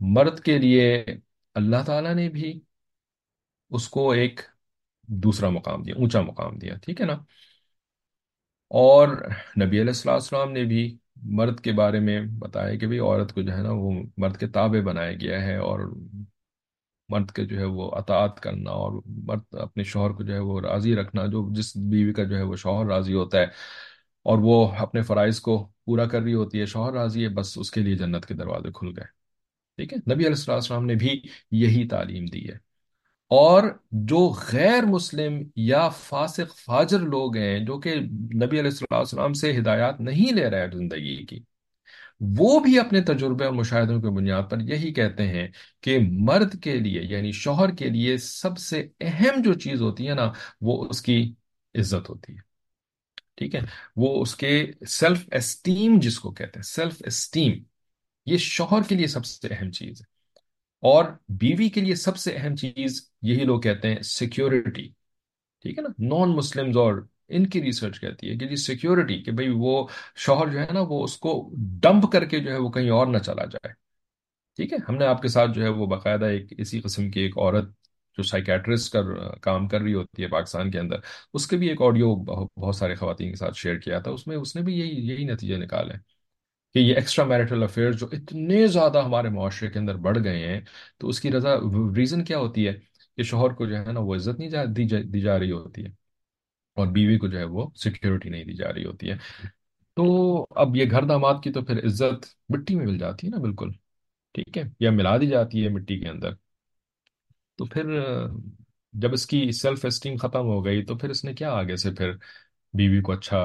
[0.00, 1.04] مرد کے لیے
[1.54, 2.60] اللہ تعالیٰ نے بھی
[3.70, 4.40] اس کو ایک
[5.08, 7.14] دوسرا مقام دیا، اونچا مقام دیا، ٹھیک ہے نا؟
[8.70, 9.08] اور
[9.56, 13.42] نبی علیہ السلام السلام نے بھی مرد کے بارے میں بتایا کہ بھئی عورت کو
[13.42, 15.80] جو ہے نا، وہ مرد کے تابع بنایا گیا ہے اور
[17.08, 20.60] مرد کے جو ہے وہ اطاعت کرنا اور مرد اپنے شوہر کو جو ہے وہ
[20.60, 23.46] راضی رکھنا، جو جس بیوی کا جو ہے وہ شوہر راضی ہوتا ہے
[24.22, 27.70] اور وہ اپنے فرائض کو پورا کر رہی ہوتی ہے، شوہر راضی ہے، بس اس
[27.70, 29.22] کے لیے جنت کے دروازے کھل گئے۔
[29.76, 32.72] ٹھیک ہے؟ نبی علیہ السلام نے بھی یہی تعلیم دی ہے۔
[33.28, 37.94] اور جو غیر مسلم یا فاسق فاجر لوگ ہیں، جو کہ
[38.34, 41.40] نبی علیہ الصلوۃ والسلام سے ہدایات نہیں لے رہے ہیں زندگی کی
[42.38, 45.48] وہ بھی اپنے تجربے اور مشاہدوں کی بنیاد پر یہی کہتے ہیں
[45.80, 50.14] کہ مرد کے لیے یعنی شوہر کے لیے سب سے اہم جو چیز ہوتی ہے
[50.14, 51.34] نا، وہ اس کی
[51.74, 52.52] عزت ہوتی ہے۔
[53.36, 53.60] ٹھیک ہے؟
[53.96, 57.52] وہ اس کے سیلف اسٹیم جس کو کہتے ہیں سیلف اسٹیم
[58.26, 60.12] یہ شوہر کے لیے سب سے اہم چیز ہے۔
[60.80, 64.88] اور بیوی کے لیے سب سے اہم چیز یہی لوگ کہتے ہیں سیکیورٹی
[65.62, 69.30] ٹھیک ہے نا؟ نان مسلمز اور ان کی ریسرچ کہتی ہے کہ جی سیکیورٹی کہ
[69.30, 71.50] بھئی وہ شوہر جو ہے نا وہ اس کو
[71.82, 73.72] ڈمپ کر کے جو ہے وہ کہیں اور نہ چلا جائے۔
[74.56, 77.20] ٹھیک ہے؟ ہم نے آپ کے ساتھ جو ہے وہ باقاعدہ ایک اسی قسم کی
[77.20, 77.64] ایک عورت
[78.18, 79.00] جو سائیکیٹرسٹ کا
[79.34, 80.96] کام کر رہی ہوتی ہے پاکستان کے اندر،
[81.34, 82.14] اس کے بھی ایک آڈیو
[82.56, 85.24] بہت سارے خواتین کے ساتھ شیئر کیا تھا۔ اس میں، اس نے بھی یہی یہی
[85.24, 85.94] نتیجے نکالے
[86.74, 90.60] کہ یہ ایکسٹرا میرٹل افیئر جو اتنے زیادہ ہمارے معاشرے کے اندر بڑھ گئے ہیں،
[90.98, 91.56] تو اس کی رضا
[91.96, 92.72] ریزن کیا ہوتی ہے
[93.16, 96.01] کہ شوہر کو جو ہے نا وہ عزت نہیں جا، دی جا رہی ہوتی ہے۔
[96.76, 99.16] اور بیوی کو جو ہے وہ سیکیورٹی نہیں دی جا رہی ہوتی ہے۔
[99.96, 100.04] تو
[100.56, 103.70] اب یہ گھر داماد کی تو پھر عزت مٹی میں مل جاتی ہے نا، بالکل۔
[104.34, 106.32] ٹھیک ہے، یا ملا دی جاتی ہے مٹی کے اندر۔
[107.58, 107.84] تو پھر،
[108.94, 111.90] جب اس کی سیلف اسٹیم ختم ہو گئی تو پھر اس نے کیا آگے سے
[111.90, 112.12] پھر
[112.74, 113.38] بیوی کو اچھا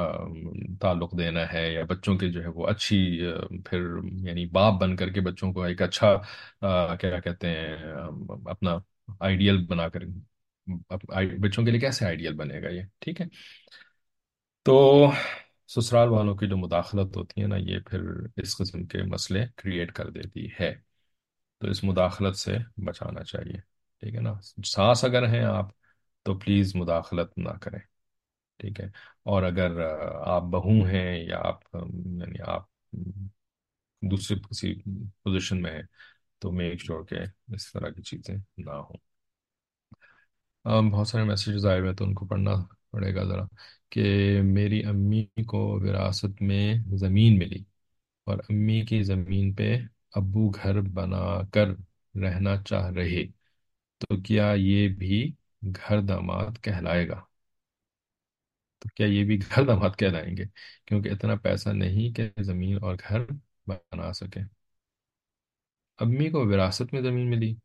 [0.82, 2.98] تعلق دینا ہے، یا بچوں کے جو ہے وہ اچھی،
[3.66, 3.80] پھر
[4.26, 6.16] یعنی باپ بن کر کے بچوں کو ایک اچھا
[7.02, 7.76] کیا کہتے ہیں
[8.50, 8.78] اپنا
[9.20, 10.04] آئیڈیل بنا کر
[11.40, 13.26] بچوں کے لیے کیسے آئیڈیل بنے گا یہ؟ ٹھیک ہے۔
[14.64, 15.06] تو
[15.68, 18.02] سسرال والوں کی جو مداخلت ہوتی ہے نا، یہ پھر
[18.38, 20.76] اس قسم کے مسئلے کریٹ کر دیتی ہے۔
[21.60, 23.58] تو اس مداخلت سے بچانا چاہیے۔
[24.00, 24.34] ٹھیک ہے نا؟
[24.66, 25.70] سانس اگر ہیں آپ
[26.24, 27.80] تو پلیز مداخلت نہ کریں۔
[28.58, 28.86] ٹھیک ہے۔
[29.24, 29.82] اور اگر
[30.26, 32.64] آپ بہو ہیں یا آپ یعنی آپ
[34.02, 34.74] دوسری کسی
[35.24, 35.82] پوزیشن میں ہے
[36.40, 37.16] تو میک شور کہ
[37.48, 39.07] اس طرح کی چیزیں نہ ہوں۔
[40.68, 42.52] بہت سارے میسیجز آئے ہوئے ہیں تو ان کو پڑھنا
[42.92, 43.46] پڑے گا ذرا
[43.90, 44.04] کہ
[44.42, 47.64] میری امی کو وراثت میں زمین ملی
[48.28, 49.78] اور امی کی زمین پہ
[50.12, 51.70] ابو گھر بنا کر
[52.16, 53.26] رہنا چاہ رہے
[54.02, 55.32] تو کیا یہ بھی
[55.76, 57.22] گھر داماد کہلائے گا؟
[58.82, 60.46] تو کیا یہ بھی گھر داماد کہلائیں گے؟
[60.86, 63.26] کیونکہ اتنا پیسہ نہیں کہ زمین اور گھر
[63.68, 64.40] بنا سکے
[66.00, 67.56] امی کو وراثت میں زمین ملی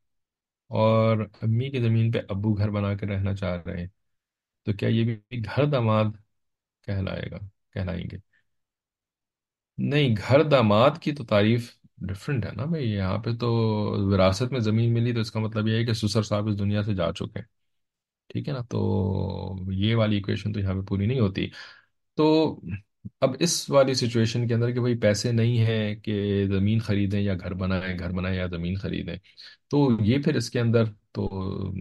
[0.72, 3.86] اور امی کی زمین پہ ابو گھر بنا کے رہنا چاہ رہے ہیں۔
[4.64, 6.04] تو کیا یہ بھی گھر داماد
[6.86, 7.36] کہلائے گا؟
[7.74, 8.16] کہلائیں گے۔
[9.78, 13.52] نہیں، گھر داماد کی تو تعریف ڈفرینٹ ہے نا بھائی۔ یہاں پہ تو
[14.10, 16.82] وراثت میں زمین ملی تو اس کا مطلب یہ ہے کہ سسر صاحب اس دنیا
[16.82, 17.46] سے جا چکے ہیں۔
[18.28, 21.50] ٹھیک ہے نا؟ تو یہ والی ایکویشن تو یہاں پہ پوری نہیں ہوتی۔
[22.16, 22.56] تو
[23.20, 27.34] اب اس والی سچویشن کے اندر کہ بھائی پیسے نہیں ہیں کہ زمین خریدیں یا
[27.34, 29.16] گھر بنائیں گھر بنائیں یا زمین خریدیں،
[29.70, 31.28] تو یہ پھر اس کے اندر تو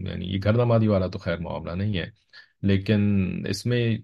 [0.06, 2.06] یعنی یہ گھر دامادی والا تو خیر معاملہ نہیں ہے،
[2.62, 3.98] لیکن اس میں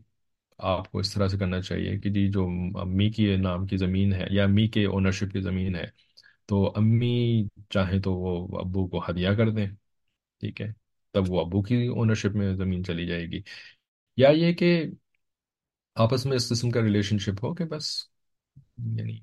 [0.58, 2.46] آپ کو اس طرح سے کرنا چاہیے کہ جی جو
[2.80, 5.86] امی کی نام کی زمین ہے یا امی کے اونرشپ کی زمین ہے،
[6.46, 9.66] تو امی چاہیں تو وہ ابو کو ہدیہ کر دیں،
[10.42, 10.72] ٹھیک ہے؟
[11.14, 13.40] تب وہ ابو کی اونرشپ میں زمین چلی جائے گی۔
[14.18, 14.84] یا یہ کہ
[15.98, 17.90] آپس میں اس قسم کا ریلیشن شپ ہو کہ بس
[18.78, 19.18] یعنی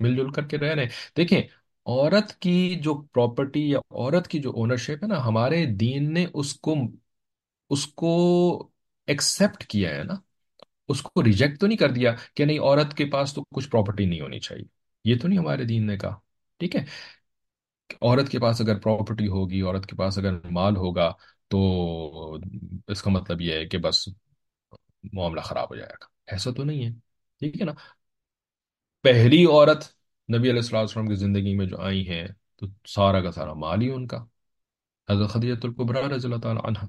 [0.00, 1.42] مل جل کر کے رہ رہے ہیں دیکھیں،
[1.86, 6.54] عورت کی جو پراپرٹی یا عورت کی جو اونرشپ ہے نا، ہمارے دین نے اس
[6.54, 6.74] کو
[7.70, 8.12] اس کو
[9.06, 10.14] ایکسپٹ کیا ہے نا۔
[10.88, 14.06] اس کو ریجیکٹ تو نہیں کر دیا کہ نہیں، عورت کے پاس تو کچھ پراپرٹی
[14.06, 14.64] نہیں ہونی چاہیے۔
[15.04, 16.14] یہ تو نہیں ہمارے دین نے کہا،
[16.58, 16.84] ٹھیک ہے؟
[18.00, 21.12] عورت کے پاس اگر پراپرٹی ہوگی، عورت کے پاس اگر مال ہوگا
[21.48, 21.58] تو
[22.86, 24.08] اس کا مطلب یہ ہے کہ بس
[25.12, 26.90] معاملہ خراب ہو جائے گا۔ ایسا تو نہیں ہے۔
[27.38, 27.72] ٹھیک ہے نا؟
[29.02, 29.84] پہلی عورت
[30.28, 33.82] نبی علیہ السلام وسلم کی زندگی میں جو آئی ہیں، تو سارا کا سارا مال
[33.82, 34.24] ہی ان کا۔
[35.10, 36.86] حضرت خدیجہ القبرا رضی اللہ تعالی عنہ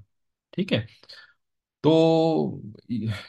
[0.50, 0.86] ٹھیک ہے؟
[1.82, 2.62] تو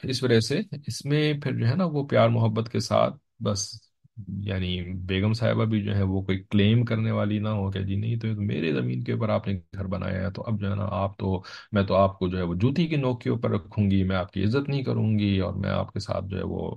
[0.02, 3.83] اس وجہ سے اس میں پھر جو ہے نا وہ پیار محبت کے ساتھ بس
[4.16, 7.96] یعنی بیگم صاحبہ بھی جو ہے وہ کوئی کلیم کرنے والی نہ ہو کہ جی
[7.96, 10.60] نہیں تو یہ تو میرے زمین کے اوپر آپ نے گھر بنایا ہے، تو اب
[10.60, 11.42] جو ہے نا آپ تو،
[11.72, 14.16] میں تو آپ کو جو ہے وہ جوتی کی نوک کے اوپر رکھوں گی، میں
[14.16, 16.74] آپ کی عزت نہیں کروں گی اور میں آپ کے ساتھ جو ہے وہ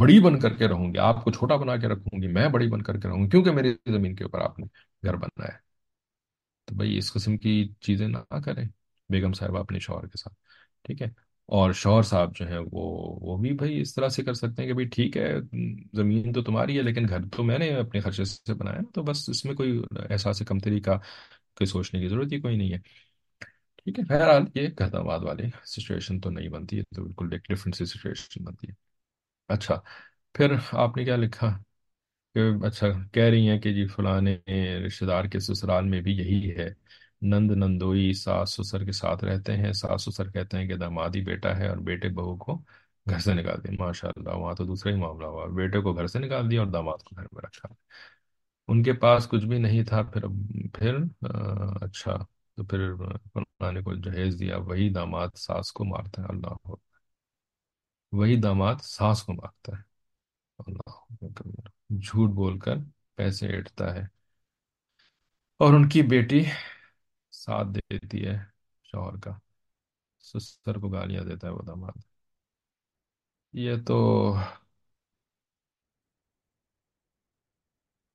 [0.00, 2.68] بڑی بن کر کے رہوں گی، آپ کو چھوٹا بنا کے رکھوں گی، میں بڑی
[2.68, 4.66] بن کر کے رہوں گی، کیونکہ میری زمین کے اوپر آپ نے
[5.02, 5.64] گھر بنایا ہے۔
[6.64, 8.64] تو بھائی اس قسم کی چیزیں نہ کریں،
[9.10, 10.34] بیگم صاحبہ اپنے شوہر کے ساتھ،
[10.82, 12.82] ٹھیک ہے؟ اور شوہر صاحب جو ہیں وہ
[13.22, 15.32] وہ بھی بھائی اس طرح سے کر سکتے ہیں کہ بھائی ٹھیک ہے،
[15.92, 19.28] زمین تو تمہاری ہے لیکن گھر تو میں نے اپنے خرچے سے بنایا تو بس
[19.28, 19.78] اس میں کوئی
[20.10, 20.96] احساس کمتری کا
[21.56, 22.78] کوئی سوچنے کی ضرورت ہی کوئی نہیں ہے۔
[23.78, 27.48] ٹھیک ہے، بہرحال یہ گھر آباد والی سچویشن تو نہیں بنتی ہے تو بالکل ایک
[27.50, 28.74] ڈفرینٹ سی سچویشن بنتی ہے۔
[29.50, 29.80] اچھا
[30.34, 31.48] پھر آپ نے کیا لکھا
[32.36, 34.36] کہ اچھا کہہ رہی ہیں کہ جی فلانے
[34.86, 36.68] رشتہ دار کے سسرال میں بھی یہی ہے۔
[37.24, 41.56] نند نندوئی ساس سسر کے ساتھ رہتے ہیں۔ ساس سسر کہتے ہیں کہ دامادی بیٹا
[41.56, 42.62] ہے اور بیٹے بہو کو
[43.10, 46.06] گھر سے نکال دیں ماشاء اللہ وہاں تو دوسرا ہی معاملہ ہوا۔ بیٹے کو گھر
[46.06, 47.74] سے نکال دیا اور داماد کو گھر میں رکھا۔
[48.68, 50.22] ان کے پاس کچھ بھی نہیں تھا۔ پھر
[50.74, 51.38] پھر آ،
[51.80, 52.16] اچھا۔
[52.56, 52.94] تو پھر
[53.34, 56.70] فلانے کو جہیز دیا۔ وہی داماد ساس کو مارتا ہے۔ اللہ
[58.12, 59.82] وہی داماد ساس کو مارتا ہے۔
[60.58, 60.90] اللہ
[61.98, 62.74] جھوٹ بول کر
[63.16, 64.02] پیسے ایٹتا ہے۔
[65.58, 66.44] اور ان کی بیٹی
[67.46, 68.36] ساتھ دیتی ہے
[68.84, 69.32] شوہر کا۔
[70.24, 71.98] سسر کو گالیاں دیتا ہے وہ داماد
[73.54, 73.96] یہ تو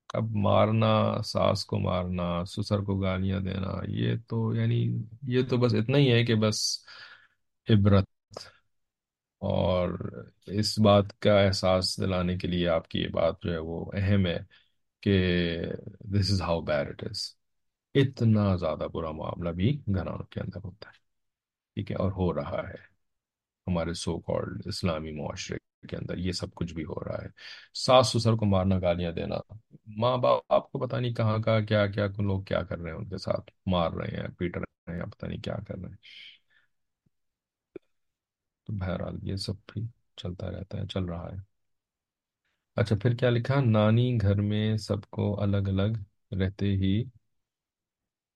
[0.09, 4.80] اب مارنا، ساس کو مارنا، سسر کو گالیاں دینا، یہ تو یعنی
[5.27, 6.59] یہ تو بس اتنا ہی ہے کہ بس
[7.67, 8.07] عبرت
[9.41, 9.89] اور
[10.47, 14.25] اس بات کا احساس دلانے کے لیے آپ کی یہ بات جو ہے وہ اہم
[14.25, 14.38] ہے
[15.03, 15.15] کہ
[15.99, 17.21] this is how bad it is
[17.94, 20.98] اتنا زیادہ برا معاملہ بھی گھرانوں کے اندر ہوتا ہے۔
[21.76, 22.76] ٹھیک ہے، اور ہو رہا ہے۔
[23.68, 27.28] ہمارے سو کالڈ اسلامی معاشرے کے اندر یہ سب کچھ بھی ہو رہا ہے۔
[27.74, 29.36] ساس سسر کو مارنا، گالیاں دینا۔
[29.88, 32.98] ماں باپ، آپ کو پتہ نہیں کہاں کا کیا کیا لوگ کیا کر رہے ہیں
[32.98, 35.90] ان کے ساتھ۔ مار رہے ہیں، پیٹ رہے ہیں، یا پتہ نہیں کیا کر رہے
[35.90, 35.98] ہیں۔
[38.66, 39.82] تو بہرحال یہ سب بھی
[40.18, 41.38] چلتا رہتا ہے، چل رہا ہے۔
[42.76, 45.98] اچھا پھر کیا لکھا؟ نانی گھر میں سب کو الگ الگ
[46.34, 47.04] رہتے ہی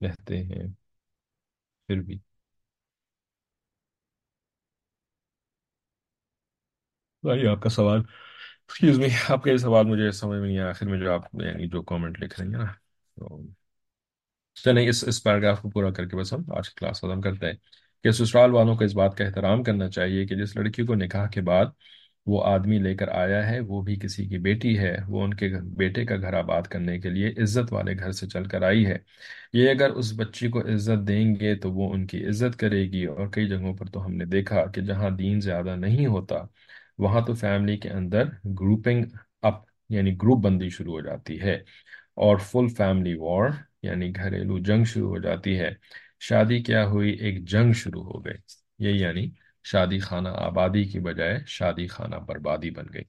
[0.00, 0.66] رہتے ہیں
[1.88, 2.18] پھر بھی
[7.24, 10.68] بھائی آپ کا سوال ایکسکیوز می آپ کا یہ سوال مجھے سمجھ میں نہیں آیا
[10.70, 12.66] آخر میں جو آپ یعنی جو کامنٹ لکھ رہی ہیں نا
[13.16, 13.38] تو
[14.56, 17.46] چلیں اس اس پیراگراف کو پورا کر کے بس ہم آج کی کلاس ختم کرتے
[17.46, 17.54] ہیں
[18.04, 21.26] کہ سسرال والوں کو اس بات کا احترام کرنا چاہیے کہ جس لڑکی کو نکاح
[21.26, 21.66] کے بعد
[22.26, 25.48] وہ آدمی لے کر آیا ہے، وہ بھی کسی کی بیٹی ہے، وہ ان کے
[25.62, 28.98] بیٹے کا گھر آباد کرنے کے لیے عزت والے گھر سے چل کر آئی ہے۔
[29.52, 33.04] یہ اگر اس بچی کو عزت دیں گے تو وہ ان کی عزت کرے گی۔
[33.04, 36.36] اور کئی جگہوں پر تو ہم نے دیکھا کہ جہاں دین زیادہ نہیں ہوتا،
[36.98, 39.04] وہاں تو فیملی کے اندر گروپنگ
[39.42, 39.54] اپ
[39.88, 41.54] یعنی گروپ بندی شروع ہو جاتی ہے۔
[42.14, 43.48] اور فل فیملی وار
[43.82, 45.74] یعنی گھریلو جنگ شروع ہو جاتی ہے۔
[46.20, 48.34] شادی کیا ہوئی؟ ایک جنگ شروع ہو گئی۔
[48.78, 49.30] یہ یعنی
[49.64, 53.02] شادی خانہ آبادی کی بجائے شادی خانہ بربادی بن گئی۔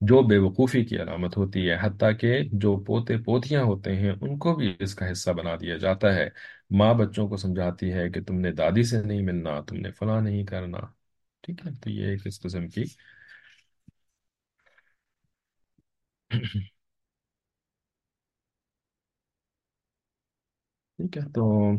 [0.00, 4.38] جو بے وقوفی کی علامت ہوتی ہے، حتیٰ کہ جو پوتے پوتیاں ہوتے ہیں، ان
[4.38, 6.28] کو بھی اس کا حصہ بنا دیا جاتا ہے۔
[6.70, 10.20] ماں بچوں کو سمجھاتی ہے کہ تم نے دادی سے نہیں ملنا، تم نے فلاں
[10.20, 10.78] نہیں کرنا۔
[11.40, 12.84] ٹھیک ہے، تو یہ ایک اس قسم کی
[20.96, 21.70] ٹھیک ہے، تو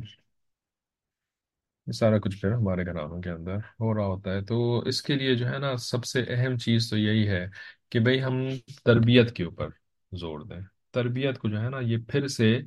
[1.90, 5.16] یہ سارا کچھ پھر ہمارے گھرانوں کے اندر ہو رہا ہوتا ہے۔ تو اس کے
[5.16, 7.48] لیے جو ہے نا سب سے اہم چیز تو یہی ہے
[7.90, 8.44] کہ بھئی ہم
[8.84, 9.70] تربیت کے اوپر
[10.12, 10.62] زور دیں۔
[10.92, 12.60] تربیت کو جو ہے نا یہ پھر سے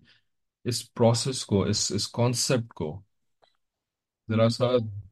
[0.65, 3.03] اس پروسیس کو، اس اس کانسیپٹ کو
[4.31, 4.67] ذرا سا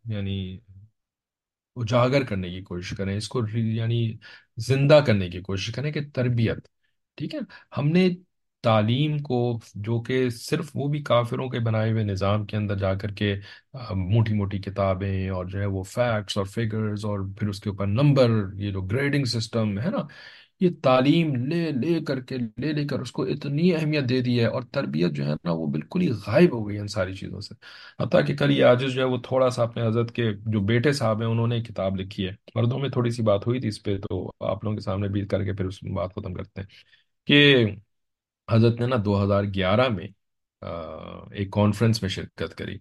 [0.05, 0.59] یعنی
[1.77, 4.17] اجاگر کرنے کی کوشش کریں۔ اس کو ری- یعنی
[4.57, 6.59] زندہ کرنے کی کوشش کریں کہ تربیت،
[7.17, 7.41] ٹھیک ہے؟
[7.79, 8.09] ہم نے
[8.63, 9.37] تعلیم کو
[9.75, 13.35] جو کہ صرف وہ بھی کافروں کے بنائے ہوئے نظام کے اندر جا کر کے
[13.91, 17.87] موٹی موٹی کتابیں اور جو ہے وہ فیکٹس اور فگرز اور پھر اس کے اوپر
[17.87, 20.03] نمبر یہ جو گریڈنگ سسٹم ہے نا،
[20.61, 24.39] یہ تعلیم لے لے کر کے، لے لے کر اس کو اتنی اہمیت دے دی
[24.41, 27.15] ہے اور تربیت جو ہے نا وہ بالکل ہی غائب ہو گئی ہے ان ساری
[27.15, 27.55] چیزوں سے۔
[28.03, 30.93] حتیٰ کہ کل یہ عاجز جو ہے وہ تھوڑا سا اپنے حضرت کے جو بیٹے
[30.93, 33.83] صاحب ہیں، انہوں نے کتاب لکھی ہے۔ مردوں میں تھوڑی سی بات ہوئی تھی اس
[33.83, 36.69] پہ تو آپ لوگوں کے سامنے بھی کر کے پھر اس بات ختم کرتے ہیں
[37.29, 37.67] کہ
[38.51, 40.07] حضرت نے نا دو ہزار گیارہ میں
[41.33, 42.77] ایک کانفرنس میں شرکت کری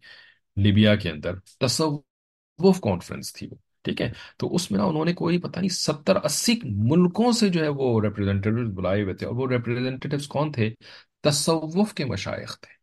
[0.58, 5.14] لیبیا کے اندر، تصوف کانفرنس تھی وہ، ٹھیک ہے؟ تو اس میں نا انہوں نے
[5.14, 9.36] کوئی پتہ نہیں ستر اسی ملکوں سے جو ہے وہ ریپرزینٹیو بلائے ہوئے تھے، اور
[9.36, 10.74] وہ ریپرزینٹیوز کون تھے؟
[11.22, 12.74] تصوف کے مشائخ تھے،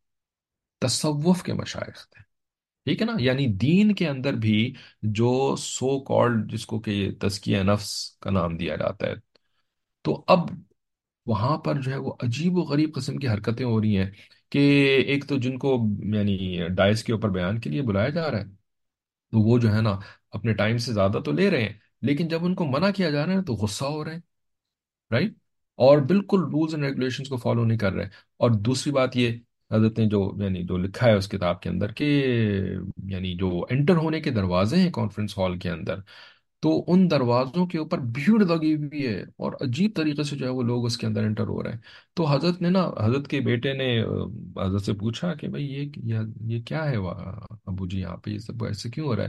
[0.82, 2.22] تصوف کے مشائخ تھے،
[2.86, 4.72] ٹھیک ہے نا؟ یعنی دین کے اندر بھی
[5.02, 9.14] جو سو کالڈ جس کو کہ تزکیہ نفس کا نام دیا جاتا ہے۔
[10.04, 10.50] تو اب
[11.26, 14.10] وہاں پر جو ہے وہ عجیب و غریب قسم کی حرکتیں ہو رہی ہیں
[14.52, 14.58] کہ
[15.06, 15.76] ایک تو جن کو
[16.14, 16.36] یعنی
[16.76, 18.44] ڈائس کے اوپر بیان کے لیے بلایا جا رہا ہے،
[19.32, 19.98] تو وہ جو ہے نا
[20.32, 21.72] اپنے ٹائم سے زیادہ تو لے رہے ہیں،
[22.02, 24.18] لیکن جب ان کو منع کیا جا رہا ہے تو غصہ ہو رہا ہے
[25.10, 25.32] رائٹ
[25.78, 28.08] اور بالکل رولز اینڈ ریگولیشنز کو فالو نہیں کر رہے
[28.40, 29.32] اور دوسری بات یہ
[29.70, 32.04] حضرت نے جو یعنی جو لکھا ہے اس کتاب کے اندر کہ
[33.06, 35.98] یعنی جو انٹر ہونے کے دروازے ہیں کانفرنس ہال کے اندر
[36.66, 40.50] تو ان دروازوں کے اوپر بھیڑ لگی ہوئی ہے اور عجیب طریقے سے جو ہے
[40.50, 41.78] وہ لوگ اس کے اندر انٹر ہو رہے ہیں۔
[42.14, 44.02] تو حضرت نے نا، حضرت کے بیٹے نے
[44.66, 46.96] حضرت سے پوچھا کہ بھائی یہ یہ یہ کیا ہے
[47.66, 49.28] ابو جی یہاں پہ یہ سب ایسے کیوں ہو رہا ہے؟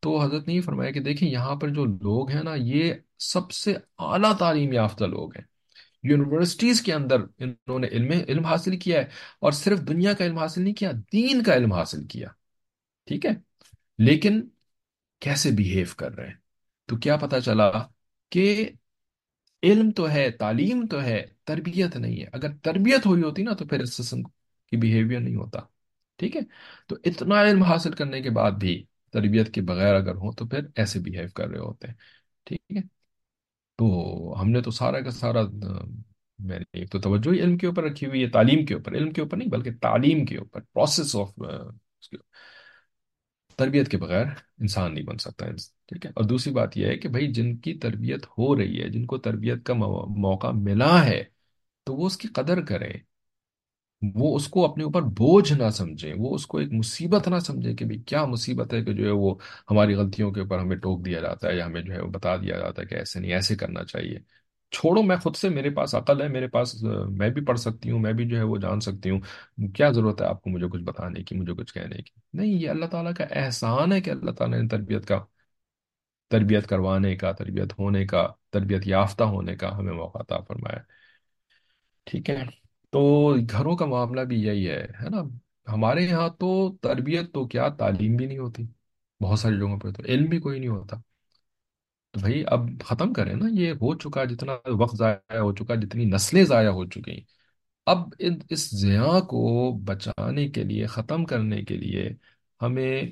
[0.00, 3.50] تو حضرت نے یہ فرمایا کہ دیکھیں یہاں پر جو لوگ ہیں نا، یہ سب
[3.50, 5.44] سے اعلیٰ تعلیم یافتہ لوگ ہیں۔
[6.02, 9.06] یونیورسٹیز کے اندر انہوں نے علم علم حاصل کیا ہے
[9.40, 12.28] اور صرف دنیا کا علم حاصل نہیں کیا، دین کا علم حاصل کیا۔
[13.06, 13.30] ٹھیک ہے؟
[13.98, 14.40] لیکن
[15.20, 16.47] کیسے بیہیو کر رہے ہیں؟
[16.88, 17.70] تو کیا پتا چلا
[18.30, 18.68] کہ
[19.62, 23.66] علم تو ہے تعلیم تو ہے تربیت نہیں ہے۔ اگر تربیت ہوئی ہوتی نا تو
[23.66, 24.22] پھر اس قسم
[24.70, 25.60] کی بیہیویئر نہیں ہوتا۔
[26.16, 26.40] ٹھیک ہے؟
[26.86, 30.58] تو اتنا علم حاصل کرنے کے بعد بھی تربیت کے بغیر اگر ہوں تو پھر
[30.74, 31.94] ایسے بیہیو کر رہے ہوتے ہیں۔
[32.44, 32.80] ٹھیک ہے؟
[33.76, 33.86] تو
[34.40, 35.44] ہم نے تو سارا کا سارا آ،
[36.38, 38.92] میں نے ایک تو توجہ ہی علم کے اوپر رکھی ہوئی ہے تعلیم کے اوپر۔
[38.92, 41.30] علم کے اوپر نہیں بلکہ تعلیم کے اوپر پروسیس آف
[43.58, 44.26] تربیت کے بغیر
[44.58, 45.50] انسان نہیں بن سکتا
[45.86, 48.88] ٹھیک ہے؟ اور دوسری بات یہ ہے کہ بھائی جن کی تربیت ہو رہی ہے،
[48.88, 49.74] جن کو تربیت کا
[50.08, 51.24] موقع ملا ہے،
[51.84, 52.92] تو وہ اس کی قدر کریں۔
[54.14, 57.74] وہ اس کو اپنے اوپر بوجھ نہ سمجھیں، وہ اس کو ایک مصیبت نہ سمجھیں
[57.74, 59.34] کہ بھی کیا مصیبت ہے کہ جو ہے وہ
[59.70, 62.36] ہماری غلطیوں کے اوپر ہمیں ٹوک دیا جاتا ہے یا ہمیں جو ہے وہ بتا
[62.36, 64.18] دیا جاتا ہے کہ ایسے نہیں، ایسے کرنا چاہیے۔
[64.70, 67.98] چھوڑو، میں خود سے، میرے پاس عقل ہے، میرے پاس میں بھی پڑھ سکتی ہوں،
[67.98, 69.20] میں بھی جو ہے وہ جان سکتی ہوں۔
[69.68, 72.70] کیا ضرورت ہے آپ کو مجھے کچھ بتانے کی، مجھے کچھ کہنے کی؟ نہیں، یہ
[72.70, 75.24] اللہ تعالیٰ کا احسان ہے کہ اللہ تعالیٰ نے تربیت کا،
[76.28, 80.78] تربیت کروانے کا، تربیت ہونے کا، تربیت یافتہ ہونے کا ہمیں موقع عطا فرمایا۔
[82.04, 82.44] ٹھیک ہے؟
[82.90, 85.22] تو گھروں کا معاملہ بھی یہی ہے ہے نا؟
[85.72, 88.64] ہمارے یہاں تو تربیت تو کیا، تعلیم بھی نہیں ہوتی۔
[89.20, 90.96] بہت ساری جگہوں پہ تو، علم بھی کوئی نہیں ہوتا۔
[92.14, 96.04] تو بھائی اب ختم کریں نا، یہ ہو چکا جتنا وقت ضائع ہو چکا، جتنی
[96.04, 97.20] نسلیں ضائع ہو چکی۔
[97.86, 99.42] اب ان، اس ضیاع کو
[99.84, 102.08] بچانے کے لیے، ختم کرنے کے لیے
[102.60, 103.02] ہمیں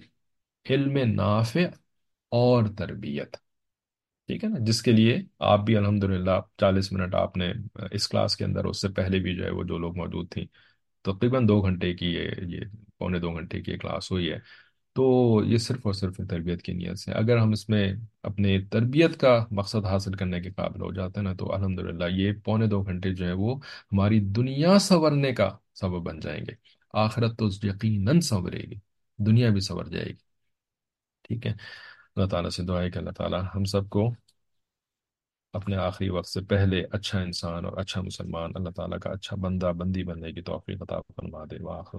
[0.67, 1.61] علم نافع
[2.33, 3.37] اور تربیت،
[4.29, 7.53] ٹھیک ہے نا؟ جس کے لیے آپ بھی الحمدللہ چالیس منٹ آپ نے
[7.91, 10.47] اس کلاس کے اندر، اس سے پہلے بھی جو ہے وہ جو لوگ موجود تھیں،
[11.03, 12.61] تقریباً دو گھنٹے کی یہ یہ
[12.99, 14.39] پونے دو گھنٹے کی یہ کلاس ہوئی ہے۔
[14.97, 19.21] تو یہ صرف اور صرف تربیت کی نیت سے اگر ہم اس میں اپنے تربیت
[19.21, 22.83] کا مقصد حاصل کرنے کے قابل ہو جاتے ہیں نا، تو الحمدللہ یہ پونے دو
[22.83, 23.57] گھنٹے جو ہے وہ
[23.93, 26.53] ہماری دنیا سنورنے کا سبب بن جائیں گے۔
[26.93, 28.75] آخرت تو یقیناً سنورے گی،
[29.19, 30.27] دنیا بھی سنور جائے گی۔
[31.23, 31.53] ٹھیک ہے؟
[32.17, 34.15] اللہ تعالیٰ سے دعا ہے کہ اللہ تعالیٰ ہم سب کو
[35.53, 39.73] اپنے آخری وقت سے پہلے اچھا انسان اور اچھا مسلمان اللہ تعالیٰ کا اچھا بندہ،
[39.77, 41.99] بندی بننے کی توفیق عطا فرما دے۔ وآخر